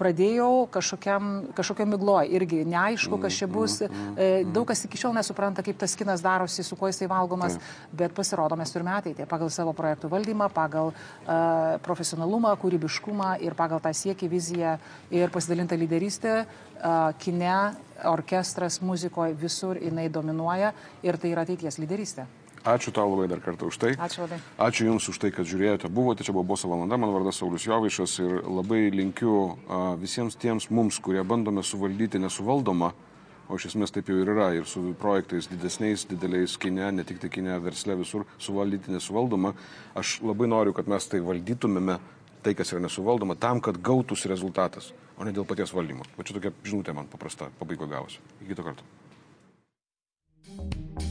pradėjau 0.00 0.66
kažkokiam, 0.72 1.28
kažkokiam 1.56 1.92
migloj 1.92 2.30
irgi 2.32 2.62
neaišku, 2.68 3.18
kas 3.20 3.36
čia 3.36 3.48
bus. 3.50 3.78
E, 3.84 4.30
Daug 4.48 4.66
kas 4.70 4.84
iki 4.86 5.00
šiol 5.00 5.14
nesupranta, 5.16 5.64
kaip 5.66 5.78
tas 5.80 5.94
kinas 5.98 6.24
darosi, 6.24 6.64
su 6.64 6.78
kuo 6.78 6.88
jisai 6.90 7.08
valgomas, 7.10 7.58
bet 7.92 8.14
pasirodo, 8.16 8.56
mes 8.58 8.72
turime 8.72 8.94
ateitį 8.96 9.28
pagal 9.30 9.52
savo 9.52 9.74
projektų 9.76 10.10
valdymą, 10.12 10.48
pagal 10.54 10.92
uh, 10.92 11.76
profesionalumą, 11.84 12.54
kūrybiškumą 12.62 13.34
ir 13.44 13.56
pagal 13.58 13.82
tą 13.84 13.92
siekį, 13.96 14.30
viziją 14.32 14.76
ir 15.12 15.32
pasidalintą 15.34 15.78
lyderystę. 15.80 16.44
Kine, 17.20 17.56
orkestras, 18.08 18.80
muzikoje, 18.80 19.34
visur 19.36 19.76
jinai 19.76 20.08
dominuoja 20.08 20.72
ir 21.04 21.18
tai 21.20 21.34
yra 21.34 21.44
ateities 21.44 21.76
lyderystė. 21.82 22.24
Ačiū 22.60 22.92
tau 22.92 23.08
labai 23.08 23.24
dar 23.28 23.40
kartą 23.40 23.70
už 23.70 23.76
tai. 23.80 23.90
Ačiū 23.96 24.26
labai. 24.26 24.36
Ačiū 24.60 24.84
Jums 24.84 25.08
už 25.08 25.16
tai, 25.16 25.30
kad 25.32 25.48
žiūrėjote, 25.48 25.88
buvote, 25.88 26.24
čia 26.24 26.34
buvo 26.36 26.44
Boso 26.52 26.68
valanda, 26.68 26.98
mano 27.00 27.14
vardas 27.16 27.40
Saulis 27.40 27.64
Jovaišas 27.64 28.18
ir 28.20 28.34
labai 28.44 28.90
linkiu 28.92 29.56
visiems 30.00 30.36
tiems 30.36 30.68
mums, 30.68 31.00
kurie 31.00 31.24
bandome 31.24 31.64
suvaldyti 31.64 32.20
nesuvaldomą, 32.20 32.92
o 33.48 33.56
iš 33.56 33.70
esmės 33.70 33.96
taip 33.96 34.12
jau 34.12 34.20
ir 34.20 34.28
yra, 34.28 34.50
ir 34.58 34.68
su 34.68 34.92
projektais 35.00 35.48
didesniais, 35.48 36.04
dideliais 36.12 36.58
kine, 36.60 36.84
ne 36.92 37.04
tik 37.08 37.22
tai 37.24 37.32
kine, 37.32 37.56
versle 37.64 37.96
visur 37.96 38.28
suvaldyti 38.36 38.92
nesuvaldomą, 38.92 39.54
aš 39.96 40.18
labai 40.20 40.52
noriu, 40.52 40.76
kad 40.76 40.88
mes 40.88 41.08
tai 41.08 41.24
valdytumėme 41.24 41.96
tai, 42.42 42.54
kas 42.58 42.72
yra 42.74 42.82
nesuvaldoma, 42.86 43.36
tam, 43.40 43.60
kad 43.64 43.78
gautus 43.84 44.26
rezultatas, 44.30 44.92
o 45.18 45.26
ne 45.26 45.34
dėl 45.36 45.48
paties 45.48 45.74
valdymo. 45.76 46.08
Va 46.16 46.26
čia 46.26 46.38
tokia 46.38 46.54
žinutė 46.64 46.96
man 46.96 47.10
paprasta, 47.12 47.50
pabaigo 47.60 47.88
gavosi. 47.90 48.22
Iki 48.40 48.52
kito 48.54 48.66
karto. 48.66 48.88
thank 50.50 51.02
you 51.04 51.09